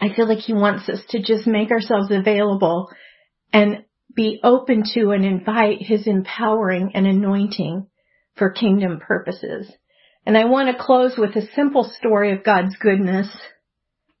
I 0.00 0.14
feel 0.14 0.28
like 0.28 0.38
he 0.38 0.52
wants 0.52 0.88
us 0.88 1.00
to 1.10 1.22
just 1.22 1.46
make 1.46 1.70
ourselves 1.70 2.10
available 2.10 2.88
and 3.52 3.84
be 4.14 4.40
open 4.42 4.82
to 4.94 5.10
and 5.10 5.24
invite 5.24 5.80
his 5.80 6.06
empowering 6.06 6.92
and 6.94 7.06
anointing 7.06 7.86
for 8.36 8.50
kingdom 8.50 9.00
purposes. 9.00 9.70
And 10.26 10.36
I 10.36 10.44
want 10.44 10.68
to 10.68 10.82
close 10.82 11.14
with 11.16 11.34
a 11.36 11.48
simple 11.54 11.90
story 11.98 12.32
of 12.32 12.44
God's 12.44 12.76
goodness. 12.76 13.28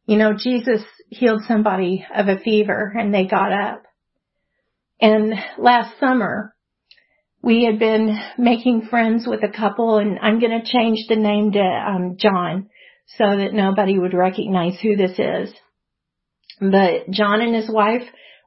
You 0.06 0.16
know, 0.16 0.32
Jesus 0.36 0.82
healed 1.08 1.42
somebody 1.46 2.06
of 2.14 2.28
a 2.28 2.38
fever 2.38 2.94
and 2.98 3.12
they 3.12 3.26
got 3.26 3.52
up. 3.52 3.82
And 5.00 5.34
last 5.58 5.98
summer, 5.98 6.54
we 7.42 7.64
had 7.64 7.78
been 7.78 8.18
making 8.36 8.88
friends 8.90 9.26
with 9.26 9.40
a 9.42 9.56
couple 9.56 9.98
and 9.98 10.18
I'm 10.20 10.40
going 10.40 10.60
to 10.60 10.70
change 10.70 11.06
the 11.08 11.16
name 11.16 11.52
to 11.52 11.60
um, 11.60 12.16
John 12.18 12.68
so 13.18 13.24
that 13.24 13.54
nobody 13.54 13.98
would 13.98 14.14
recognize 14.14 14.78
who 14.80 14.96
this 14.96 15.18
is. 15.18 15.54
But 16.60 17.10
John 17.10 17.40
and 17.40 17.54
his 17.54 17.70
wife, 17.70 18.02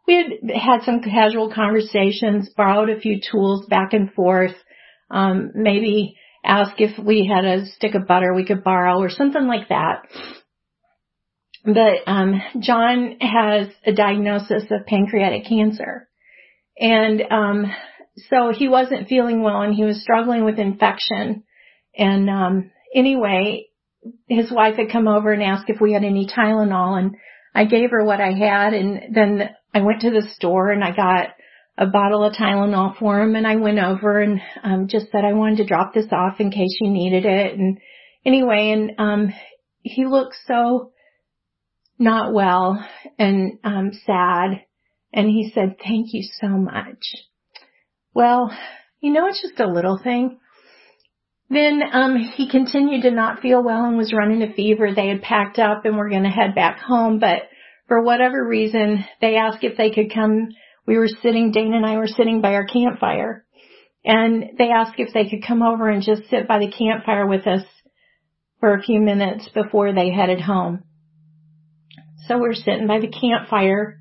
we 0.07 0.15
had 0.15 0.51
had 0.55 0.83
some 0.83 1.01
casual 1.01 1.51
conversations, 1.51 2.49
borrowed 2.55 2.89
a 2.89 2.99
few 2.99 3.19
tools 3.19 3.65
back 3.65 3.93
and 3.93 4.13
forth, 4.13 4.53
um, 5.09 5.51
maybe 5.55 6.15
ask 6.45 6.73
if 6.77 7.03
we 7.03 7.25
had 7.25 7.45
a 7.45 7.65
stick 7.65 7.95
of 7.95 8.07
butter 8.07 8.33
we 8.33 8.45
could 8.45 8.63
borrow 8.63 8.99
or 8.99 9.09
something 9.09 9.47
like 9.47 9.69
that. 9.69 10.03
But 11.65 12.05
um, 12.05 12.41
John 12.59 13.17
has 13.21 13.67
a 13.85 13.93
diagnosis 13.93 14.63
of 14.69 14.85
pancreatic 14.85 15.45
cancer. 15.45 16.09
And 16.79 17.21
um, 17.29 17.65
so 18.29 18.51
he 18.55 18.67
wasn't 18.67 19.07
feeling 19.07 19.41
well 19.41 19.61
and 19.61 19.73
he 19.73 19.83
was 19.83 20.01
struggling 20.01 20.43
with 20.43 20.59
infection. 20.59 21.43
And 21.97 22.29
um, 22.29 22.71
anyway, 22.93 23.67
his 24.27 24.51
wife 24.51 24.75
had 24.75 24.91
come 24.91 25.07
over 25.07 25.31
and 25.31 25.43
asked 25.43 25.69
if 25.69 25.79
we 25.79 25.93
had 25.93 26.03
any 26.03 26.27
Tylenol 26.27 26.97
and 26.97 27.15
I 27.55 27.65
gave 27.65 27.91
her 27.91 28.03
what 28.03 28.19
I 28.19 28.31
had 28.31 28.73
and 28.73 29.15
then 29.15 29.49
I 29.73 29.81
went 29.81 30.01
to 30.01 30.11
the 30.11 30.27
store 30.35 30.71
and 30.71 30.83
I 30.83 30.95
got 30.95 31.29
a 31.77 31.87
bottle 31.87 32.23
of 32.23 32.33
Tylenol 32.33 32.97
for 32.97 33.21
him 33.21 33.35
and 33.35 33.47
I 33.47 33.55
went 33.55 33.79
over 33.79 34.21
and 34.21 34.39
um 34.63 34.87
just 34.87 35.11
said 35.11 35.23
I 35.25 35.33
wanted 35.33 35.57
to 35.57 35.65
drop 35.65 35.93
this 35.93 36.11
off 36.11 36.39
in 36.39 36.51
case 36.51 36.77
you 36.79 36.89
needed 36.89 37.25
it 37.25 37.57
and 37.57 37.79
anyway 38.25 38.71
and 38.71 38.91
um 38.99 39.33
he 39.81 40.05
looked 40.05 40.35
so 40.45 40.91
not 41.97 42.33
well 42.33 42.83
and 43.17 43.59
um 43.63 43.91
sad 44.05 44.61
and 45.13 45.27
he 45.27 45.51
said 45.53 45.75
thank 45.83 46.13
you 46.13 46.23
so 46.41 46.47
much. 46.47 46.99
Well, 48.13 48.55
you 48.99 49.11
know 49.11 49.27
it's 49.27 49.41
just 49.41 49.59
a 49.59 49.71
little 49.71 49.99
thing. 50.01 50.39
Then 51.49 51.81
um 51.91 52.15
he 52.17 52.49
continued 52.49 53.03
to 53.03 53.11
not 53.11 53.41
feel 53.41 53.63
well 53.63 53.85
and 53.85 53.97
was 53.97 54.13
running 54.13 54.41
a 54.41 54.53
fever. 54.53 54.89
They 54.93 55.07
had 55.07 55.21
packed 55.21 55.59
up 55.59 55.85
and 55.85 55.97
were 55.97 56.09
going 56.09 56.23
to 56.23 56.29
head 56.29 56.55
back 56.55 56.79
home, 56.79 57.19
but 57.19 57.43
for 57.87 58.01
whatever 58.01 58.45
reason, 58.47 59.05
they 59.21 59.35
asked 59.35 59.63
if 59.63 59.77
they 59.77 59.91
could 59.91 60.13
come 60.13 60.49
we 60.85 60.97
were 60.97 61.07
sitting, 61.07 61.51
Dana 61.51 61.77
and 61.77 61.85
I 61.85 61.97
were 61.97 62.07
sitting 62.07 62.41
by 62.41 62.55
our 62.55 62.65
campfire 62.65 63.45
and 64.05 64.51
they 64.57 64.69
asked 64.69 64.95
if 64.97 65.13
they 65.13 65.29
could 65.29 65.45
come 65.45 65.61
over 65.61 65.89
and 65.89 66.03
just 66.03 66.29
sit 66.29 66.47
by 66.47 66.59
the 66.59 66.71
campfire 66.71 67.25
with 67.25 67.47
us 67.47 67.63
for 68.59 68.73
a 68.73 68.81
few 68.81 68.99
minutes 68.99 69.47
before 69.53 69.93
they 69.93 70.09
headed 70.09 70.41
home. 70.41 70.83
So 72.27 72.37
we're 72.37 72.53
sitting 72.53 72.87
by 72.87 72.99
the 72.99 73.07
campfire. 73.07 73.99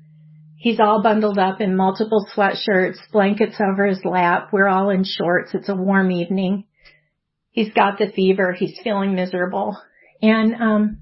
He's 0.63 0.79
all 0.79 1.03
bundled 1.03 1.37
up 1.37 1.59
in 1.59 1.75
multiple 1.75 2.25
sweatshirts, 2.33 2.95
blankets 3.11 3.57
over 3.59 3.85
his 3.85 3.99
lap. 4.05 4.47
We're 4.53 4.69
all 4.69 4.91
in 4.91 5.03
shorts. 5.03 5.53
It's 5.53 5.67
a 5.67 5.75
warm 5.75 6.09
evening. 6.09 6.63
He's 7.51 7.73
got 7.73 7.97
the 7.97 8.09
fever. 8.15 8.53
He's 8.53 8.79
feeling 8.81 9.13
miserable. 9.13 9.77
And, 10.21 10.55
um, 10.55 10.99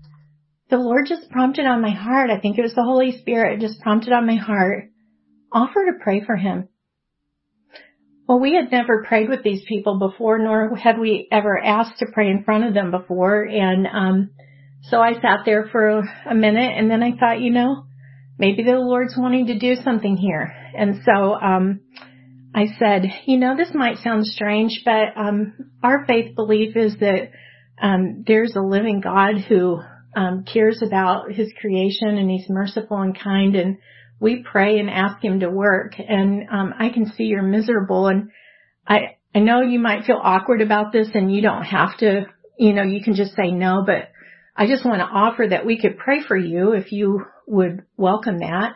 the 0.72 0.78
Lord 0.78 1.06
just 1.08 1.30
prompted 1.30 1.68
on 1.68 1.80
my 1.80 1.92
heart. 1.92 2.32
I 2.32 2.40
think 2.40 2.58
it 2.58 2.64
was 2.64 2.74
the 2.74 2.82
Holy 2.82 3.20
Spirit 3.20 3.62
just 3.62 3.80
prompted 3.82 4.14
on 4.14 4.26
my 4.26 4.38
heart 4.38 4.90
offer 5.52 5.86
to 5.86 6.04
pray 6.04 6.24
for 6.26 6.36
him. 6.36 6.68
Well, 8.28 8.40
we 8.40 8.56
had 8.56 8.72
never 8.72 9.04
prayed 9.04 9.30
with 9.30 9.44
these 9.44 9.64
people 9.68 10.00
before, 10.00 10.40
nor 10.40 10.76
had 10.76 10.98
we 10.98 11.28
ever 11.32 11.64
asked 11.64 12.00
to 12.00 12.08
pray 12.12 12.32
in 12.32 12.44
front 12.44 12.64
of 12.64 12.74
them 12.74 12.90
before. 12.90 13.44
And 13.44 13.86
um, 13.86 14.32
so 14.90 15.00
I 15.00 15.22
sat 15.22 15.42
there 15.46 15.70
for 15.72 16.00
a 16.28 16.34
minute, 16.34 16.74
and 16.76 16.90
then 16.90 17.04
I 17.04 17.12
thought, 17.16 17.42
you 17.42 17.52
know, 17.52 17.86
maybe 18.42 18.64
the 18.64 18.72
Lord's 18.72 19.14
wanting 19.16 19.46
to 19.46 19.60
do 19.60 19.76
something 19.76 20.18
here. 20.18 20.54
And 20.76 21.02
so 21.06 21.36
um, 21.36 21.82
I 22.56 22.66
said, 22.80 23.04
you 23.26 23.38
know, 23.38 23.56
this 23.56 23.70
might 23.74 24.00
sound 24.00 24.26
strange, 24.26 24.82
but 24.84 25.16
um, 25.16 25.54
our 25.84 26.06
faith 26.06 26.36
belief 26.36 26.76
is 26.76 26.98
that 27.00 27.30
um, 27.82 28.24
there's 28.26 28.56
a 28.56 28.62
living 28.62 29.00
God 29.00 29.36
who 29.48 29.80
um, 30.16 30.44
cares 30.52 30.82
about 30.86 31.32
His 31.32 31.54
creation, 31.62 32.18
and 32.18 32.30
He's 32.30 32.50
merciful 32.50 32.98
and 32.98 33.18
kind, 33.18 33.56
and 33.56 33.78
we 34.22 34.44
pray 34.50 34.80
and 34.80 34.90
ask 34.90 35.22
him 35.22 35.40
to 35.40 35.50
work 35.50 35.96
and 35.98 36.48
um, 36.50 36.74
I 36.80 36.90
can 36.90 37.12
see 37.12 37.24
you're 37.24 37.42
miserable 37.42 38.08
and 38.08 38.30
I 38.88 39.18
I 39.34 39.40
know 39.40 39.62
you 39.62 39.80
might 39.80 40.04
feel 40.06 40.20
awkward 40.22 40.62
about 40.62 40.94
this 40.94 41.08
and 41.14 41.34
you 41.34 41.42
don't 41.42 41.64
have 41.64 41.98
to 41.98 42.28
you 42.58 42.74
know 42.74 42.84
you 42.84 43.04
can 43.04 43.16
just 43.16 43.36
say 43.36 43.52
no 43.52 43.84
but 43.86 44.12
I 44.56 44.68
just 44.68 44.86
want 44.86 45.00
to 45.00 45.06
offer 45.06 45.48
that 45.50 45.66
we 45.66 45.82
could 45.82 45.98
pray 45.98 46.22
for 46.26 46.38
you 46.38 46.74
if 46.74 46.92
you 46.92 47.26
would 47.52 47.84
welcome 47.98 48.40
that 48.40 48.74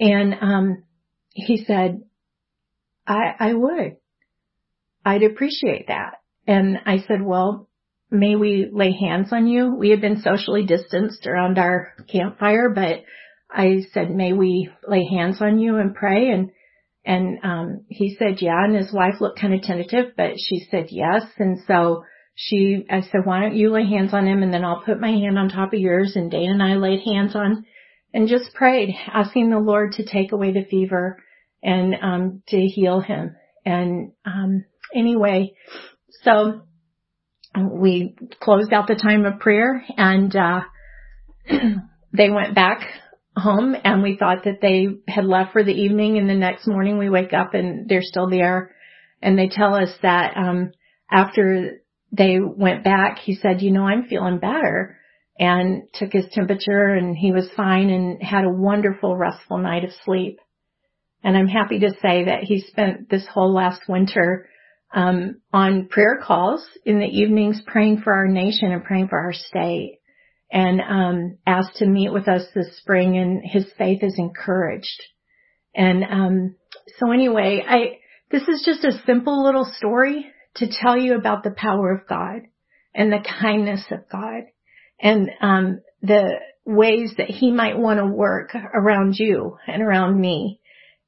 and 0.00 0.34
um 0.40 0.84
he 1.32 1.64
said 1.64 2.02
I 3.06 3.34
I 3.38 3.54
would 3.54 3.96
I'd 5.04 5.22
appreciate 5.22 5.88
that 5.88 6.20
and 6.46 6.78
I 6.86 7.04
said 7.06 7.22
well 7.22 7.68
may 8.10 8.36
we 8.36 8.70
lay 8.72 8.92
hands 8.92 9.28
on 9.32 9.46
you 9.46 9.74
we 9.74 9.90
had 9.90 10.00
been 10.00 10.22
socially 10.22 10.64
distanced 10.64 11.26
around 11.26 11.58
our 11.58 11.92
campfire 12.10 12.70
but 12.70 13.04
I 13.50 13.86
said, 13.92 14.10
may 14.10 14.32
we 14.32 14.70
lay 14.86 15.06
hands 15.06 15.40
on 15.40 15.58
you 15.58 15.76
and 15.76 15.94
pray? 15.94 16.30
And, 16.30 16.50
and, 17.04 17.38
um, 17.42 17.84
he 17.88 18.16
said, 18.18 18.40
yeah. 18.40 18.64
And 18.64 18.76
his 18.76 18.92
wife 18.92 19.20
looked 19.20 19.40
kind 19.40 19.54
of 19.54 19.62
tentative, 19.62 20.12
but 20.16 20.32
she 20.36 20.66
said 20.70 20.88
yes. 20.90 21.22
And 21.38 21.58
so 21.66 22.04
she, 22.34 22.84
I 22.90 23.00
said, 23.00 23.24
why 23.24 23.40
don't 23.40 23.56
you 23.56 23.70
lay 23.70 23.86
hands 23.86 24.12
on 24.12 24.26
him? 24.26 24.42
And 24.42 24.52
then 24.52 24.64
I'll 24.64 24.82
put 24.82 25.00
my 25.00 25.10
hand 25.10 25.38
on 25.38 25.48
top 25.48 25.72
of 25.72 25.80
yours. 25.80 26.12
And 26.14 26.30
Dana 26.30 26.52
and 26.52 26.62
I 26.62 26.76
laid 26.76 27.00
hands 27.00 27.34
on 27.34 27.64
and 28.12 28.28
just 28.28 28.54
prayed, 28.54 28.94
asking 29.06 29.50
the 29.50 29.58
Lord 29.58 29.92
to 29.92 30.04
take 30.04 30.32
away 30.32 30.52
the 30.52 30.64
fever 30.64 31.22
and, 31.62 31.94
um, 32.00 32.42
to 32.48 32.58
heal 32.58 33.00
him. 33.00 33.36
And, 33.64 34.12
um, 34.24 34.64
anyway, 34.94 35.54
so 36.22 36.62
we 37.70 38.14
closed 38.40 38.72
out 38.72 38.86
the 38.86 38.94
time 38.94 39.24
of 39.24 39.40
prayer 39.40 39.84
and, 39.96 40.34
uh, 40.34 40.60
they 42.12 42.30
went 42.30 42.54
back 42.54 42.86
home 43.38 43.76
and 43.84 44.02
we 44.02 44.16
thought 44.16 44.44
that 44.44 44.60
they 44.60 44.88
had 45.06 45.24
left 45.24 45.52
for 45.52 45.62
the 45.62 45.72
evening 45.72 46.18
and 46.18 46.28
the 46.28 46.34
next 46.34 46.66
morning 46.66 46.98
we 46.98 47.08
wake 47.08 47.32
up 47.32 47.54
and 47.54 47.88
they're 47.88 48.02
still 48.02 48.28
there 48.28 48.74
and 49.22 49.38
they 49.38 49.48
tell 49.48 49.74
us 49.74 49.90
that 50.02 50.36
um 50.36 50.72
after 51.10 51.82
they 52.12 52.38
went 52.40 52.84
back 52.84 53.18
he 53.18 53.34
said 53.34 53.62
you 53.62 53.70
know 53.70 53.84
i'm 53.84 54.04
feeling 54.04 54.38
better 54.38 54.97
and 55.38 55.82
took 55.94 56.12
his 56.12 56.26
temperature 56.32 56.94
and 56.94 57.16
he 57.16 57.32
was 57.32 57.48
fine 57.56 57.90
and 57.90 58.22
had 58.22 58.44
a 58.44 58.50
wonderful 58.50 59.16
restful 59.16 59.58
night 59.58 59.84
of 59.84 59.90
sleep 60.04 60.38
and 61.22 61.36
i'm 61.36 61.48
happy 61.48 61.78
to 61.78 61.90
say 62.02 62.24
that 62.24 62.42
he 62.42 62.60
spent 62.60 63.08
this 63.08 63.26
whole 63.32 63.54
last 63.54 63.82
winter 63.88 64.48
um 64.94 65.40
on 65.52 65.88
prayer 65.88 66.18
calls 66.22 66.64
in 66.84 66.98
the 66.98 67.06
evenings 67.06 67.60
praying 67.66 68.00
for 68.00 68.12
our 68.12 68.26
nation 68.26 68.72
and 68.72 68.84
praying 68.84 69.08
for 69.08 69.18
our 69.18 69.32
state 69.32 69.98
and 70.50 70.80
um, 70.80 71.38
asked 71.46 71.76
to 71.76 71.86
meet 71.86 72.12
with 72.12 72.28
us 72.28 72.42
this 72.54 72.76
spring, 72.78 73.16
and 73.18 73.42
his 73.44 73.66
faith 73.76 74.02
is 74.02 74.14
encouraged. 74.16 75.02
And 75.74 76.04
um, 76.04 76.54
so, 76.98 77.12
anyway, 77.12 77.62
I 77.66 77.98
this 78.30 78.42
is 78.42 78.62
just 78.64 78.84
a 78.84 79.02
simple 79.06 79.44
little 79.44 79.70
story 79.76 80.26
to 80.56 80.68
tell 80.82 80.98
you 80.98 81.14
about 81.14 81.44
the 81.44 81.54
power 81.56 81.92
of 81.92 82.08
God 82.08 82.42
and 82.94 83.12
the 83.12 83.24
kindness 83.40 83.84
of 83.90 84.08
God 84.10 84.44
and 85.00 85.30
um, 85.40 85.80
the 86.02 86.34
ways 86.64 87.12
that 87.18 87.28
He 87.28 87.50
might 87.50 87.78
want 87.78 87.98
to 87.98 88.06
work 88.06 88.54
around 88.54 89.18
you 89.18 89.56
and 89.66 89.82
around 89.82 90.20
me 90.20 90.60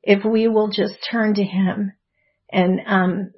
if 0.03 0.25
we 0.25 0.49
will 0.49 0.69
just 0.69 0.95
turn 1.11 1.35
to 1.35 1.45
Him 1.45 1.93
and 2.51 2.81
um, 2.87 3.33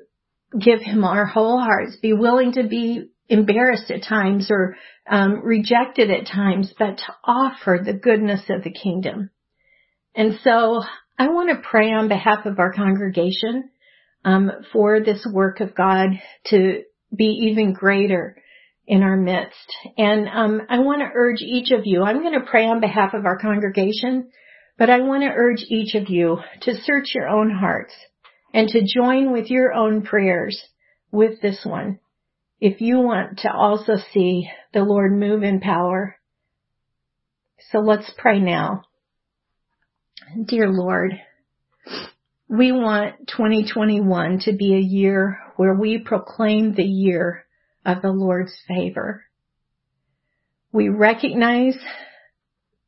give 0.59 0.81
Him 0.81 1.05
our 1.05 1.27
whole 1.27 1.59
hearts, 1.59 1.97
be 2.01 2.13
willing 2.13 2.53
to 2.53 2.65
be 2.67 3.09
embarrassed 3.29 3.91
at 3.91 4.05
times 4.05 4.49
or 4.51 4.77
um, 5.09 5.41
rejected 5.43 6.11
at 6.11 6.27
times, 6.27 6.73
but 6.79 6.99
to 6.99 7.15
offer 7.25 7.81
the 7.83 7.93
goodness 7.95 8.43
of 8.51 8.63
the 8.63 8.71
kingdom. 8.71 9.31
And 10.15 10.39
so 10.45 10.83
I 11.19 11.29
want 11.29 11.51
to 11.51 11.69
pray 11.69 11.93
on 11.93 12.09
behalf 12.09 12.47
of 12.47 12.59
our 12.59 12.73
congregation 12.73 13.71
um, 14.25 14.51
for 14.73 15.01
this 15.01 15.27
work 15.31 15.61
of 15.61 15.75
God 15.75 16.11
to 16.47 16.83
be 17.15 17.49
even 17.51 17.73
greater 17.73 18.37
in 18.93 19.03
our 19.03 19.17
midst. 19.17 19.75
And 19.97 20.29
um, 20.29 20.61
I 20.69 20.81
want 20.81 21.01
to 21.01 21.09
urge 21.15 21.41
each 21.41 21.71
of 21.71 21.87
you, 21.87 22.03
I'm 22.03 22.21
going 22.21 22.39
to 22.39 22.45
pray 22.45 22.67
on 22.67 22.83
behalf 22.83 23.15
of 23.15 23.25
our 23.25 23.39
congregation, 23.39 24.31
but 24.77 24.91
I 24.91 25.01
want 25.01 25.23
to 25.23 25.31
urge 25.35 25.65
each 25.71 25.95
of 25.95 26.11
you 26.11 26.41
to 26.61 26.75
search 26.75 27.15
your 27.15 27.27
own 27.27 27.51
hearts 27.51 27.95
and 28.53 28.69
to 28.69 28.85
join 28.85 29.33
with 29.33 29.47
your 29.49 29.73
own 29.73 30.03
prayers 30.03 30.63
with 31.11 31.41
this 31.41 31.61
one 31.65 32.01
if 32.61 32.83
you 32.83 32.99
want 32.99 33.39
to 33.39 33.51
also 33.51 33.95
see 34.13 34.51
the 34.75 34.85
Lord 34.85 35.19
move 35.19 35.43
in 35.43 35.61
power. 35.61 36.17
So 37.71 37.79
let's 37.79 38.13
pray 38.19 38.41
now. 38.41 38.83
Dear 40.45 40.69
Lord, 40.69 41.15
We 42.47 42.73
want 42.73 43.27
2021 43.29 44.41
to 44.41 44.53
be 44.53 44.75
a 44.75 44.79
year 44.79 45.39
where 45.57 45.73
we 45.73 45.97
proclaim 45.97 46.75
the 46.75 46.85
year 46.85 47.47
of 47.85 48.03
the 48.03 48.13
Lord's 48.13 48.55
favor. 48.69 49.25
We 50.73 50.89
recognize 50.89 51.77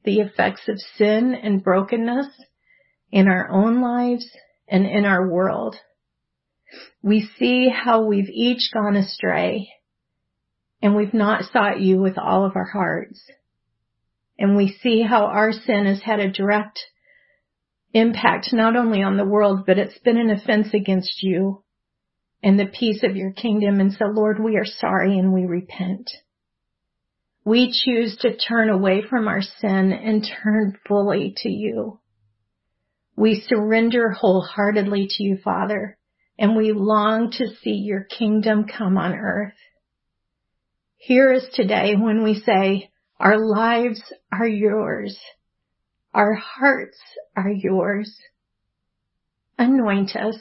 the 0.04 0.20
effects 0.20 0.68
of 0.68 0.78
sin 0.96 1.34
and 1.34 1.62
brokenness 1.62 2.28
in 3.10 3.28
our 3.28 3.48
own 3.50 3.80
lives 3.80 4.28
and 4.68 4.86
in 4.86 5.04
our 5.04 5.28
world. 5.28 5.76
We 7.02 7.28
see 7.38 7.68
how 7.68 8.04
we've 8.04 8.30
each 8.30 8.70
gone 8.72 8.96
astray 8.96 9.68
and 10.82 10.94
we've 10.94 11.14
not 11.14 11.44
sought 11.52 11.80
you 11.80 12.00
with 12.00 12.18
all 12.18 12.44
of 12.44 12.56
our 12.56 12.66
hearts. 12.66 13.20
And 14.38 14.56
we 14.56 14.76
see 14.82 15.02
how 15.02 15.26
our 15.26 15.52
sin 15.52 15.86
has 15.86 16.02
had 16.02 16.20
a 16.20 16.30
direct 16.30 16.80
impact 17.92 18.52
not 18.52 18.76
only 18.76 19.02
on 19.02 19.16
the 19.16 19.24
world, 19.24 19.64
but 19.66 19.78
it's 19.78 19.98
been 19.98 20.18
an 20.18 20.30
offense 20.30 20.74
against 20.74 21.22
you 21.22 21.63
and 22.44 22.60
the 22.60 22.66
peace 22.66 23.02
of 23.02 23.16
your 23.16 23.32
kingdom. 23.32 23.80
And 23.80 23.94
so 23.94 24.04
Lord, 24.04 24.38
we 24.38 24.58
are 24.58 24.66
sorry 24.66 25.18
and 25.18 25.32
we 25.32 25.46
repent. 25.46 26.10
We 27.42 27.72
choose 27.72 28.16
to 28.20 28.36
turn 28.36 28.68
away 28.68 29.02
from 29.08 29.28
our 29.28 29.40
sin 29.40 29.92
and 29.92 30.24
turn 30.42 30.78
fully 30.86 31.34
to 31.38 31.48
you. 31.48 32.00
We 33.16 33.44
surrender 33.48 34.10
wholeheartedly 34.10 35.08
to 35.08 35.22
you, 35.22 35.38
Father, 35.42 35.96
and 36.38 36.54
we 36.54 36.72
long 36.72 37.30
to 37.38 37.46
see 37.62 37.76
your 37.82 38.04
kingdom 38.04 38.66
come 38.66 38.98
on 38.98 39.14
earth. 39.14 39.54
Here 40.96 41.32
is 41.32 41.46
today 41.54 41.94
when 41.96 42.22
we 42.24 42.34
say, 42.40 42.90
our 43.18 43.38
lives 43.38 44.02
are 44.30 44.48
yours. 44.48 45.18
Our 46.12 46.34
hearts 46.34 46.98
are 47.36 47.50
yours. 47.50 48.14
Anoint 49.56 50.14
us. 50.16 50.36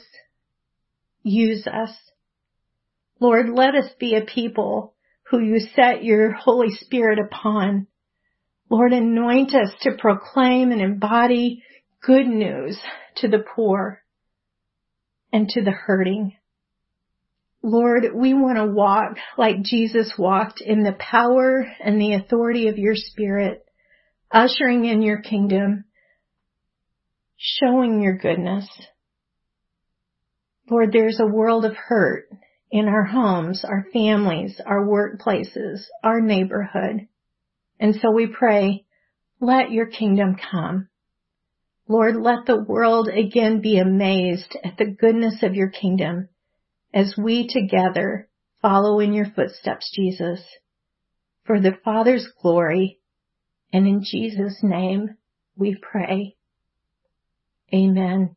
Use 1.24 1.66
us. 1.66 1.90
Lord, 3.18 3.48
let 3.48 3.74
us 3.74 3.90
be 3.98 4.14
a 4.14 4.20
people 4.20 4.94
who 5.30 5.40
you 5.40 5.58
set 5.74 6.04
your 6.04 6.32
Holy 6.32 6.70
Spirit 6.70 7.18
upon. 7.18 7.86
Lord, 8.70 8.92
anoint 8.92 9.54
us 9.54 9.70
to 9.80 9.96
proclaim 9.98 10.70
and 10.70 10.80
embody 10.80 11.62
good 12.02 12.26
news 12.26 12.78
to 13.16 13.28
the 13.28 13.38
poor 13.38 14.02
and 15.32 15.48
to 15.48 15.62
the 15.62 15.70
hurting. 15.70 16.36
Lord, 17.62 18.04
we 18.14 18.34
want 18.34 18.58
to 18.58 18.66
walk 18.66 19.16
like 19.38 19.62
Jesus 19.62 20.12
walked 20.18 20.60
in 20.60 20.82
the 20.82 20.92
power 20.92 21.66
and 21.82 21.98
the 21.98 22.12
authority 22.12 22.68
of 22.68 22.76
your 22.76 22.94
Spirit 22.94 23.64
ushering 24.30 24.84
in 24.84 25.00
your 25.00 25.22
kingdom, 25.22 25.84
showing 27.38 28.02
your 28.02 28.18
goodness. 28.18 28.68
Lord, 30.70 30.92
there's 30.92 31.20
a 31.20 31.26
world 31.26 31.64
of 31.64 31.76
hurt 31.76 32.28
in 32.70 32.88
our 32.88 33.04
homes, 33.04 33.64
our 33.64 33.86
families, 33.92 34.60
our 34.64 34.84
workplaces, 34.84 35.82
our 36.02 36.20
neighborhood. 36.20 37.06
And 37.78 37.94
so 37.96 38.10
we 38.10 38.26
pray, 38.26 38.84
let 39.40 39.70
your 39.70 39.86
kingdom 39.86 40.36
come. 40.50 40.88
Lord, 41.86 42.16
let 42.16 42.46
the 42.46 42.62
world 42.62 43.08
again 43.08 43.60
be 43.60 43.78
amazed 43.78 44.56
at 44.64 44.78
the 44.78 44.86
goodness 44.86 45.42
of 45.42 45.54
your 45.54 45.68
kingdom 45.68 46.28
as 46.94 47.14
we 47.18 47.46
together 47.46 48.28
follow 48.62 49.00
in 49.00 49.12
your 49.12 49.26
footsteps, 49.26 49.92
Jesus, 49.94 50.40
for 51.44 51.60
the 51.60 51.76
Father's 51.84 52.26
glory 52.40 53.00
and 53.74 53.86
in 53.88 54.02
Jesus' 54.04 54.60
name 54.62 55.16
we 55.56 55.76
pray. 55.76 56.36
Amen. 57.74 58.36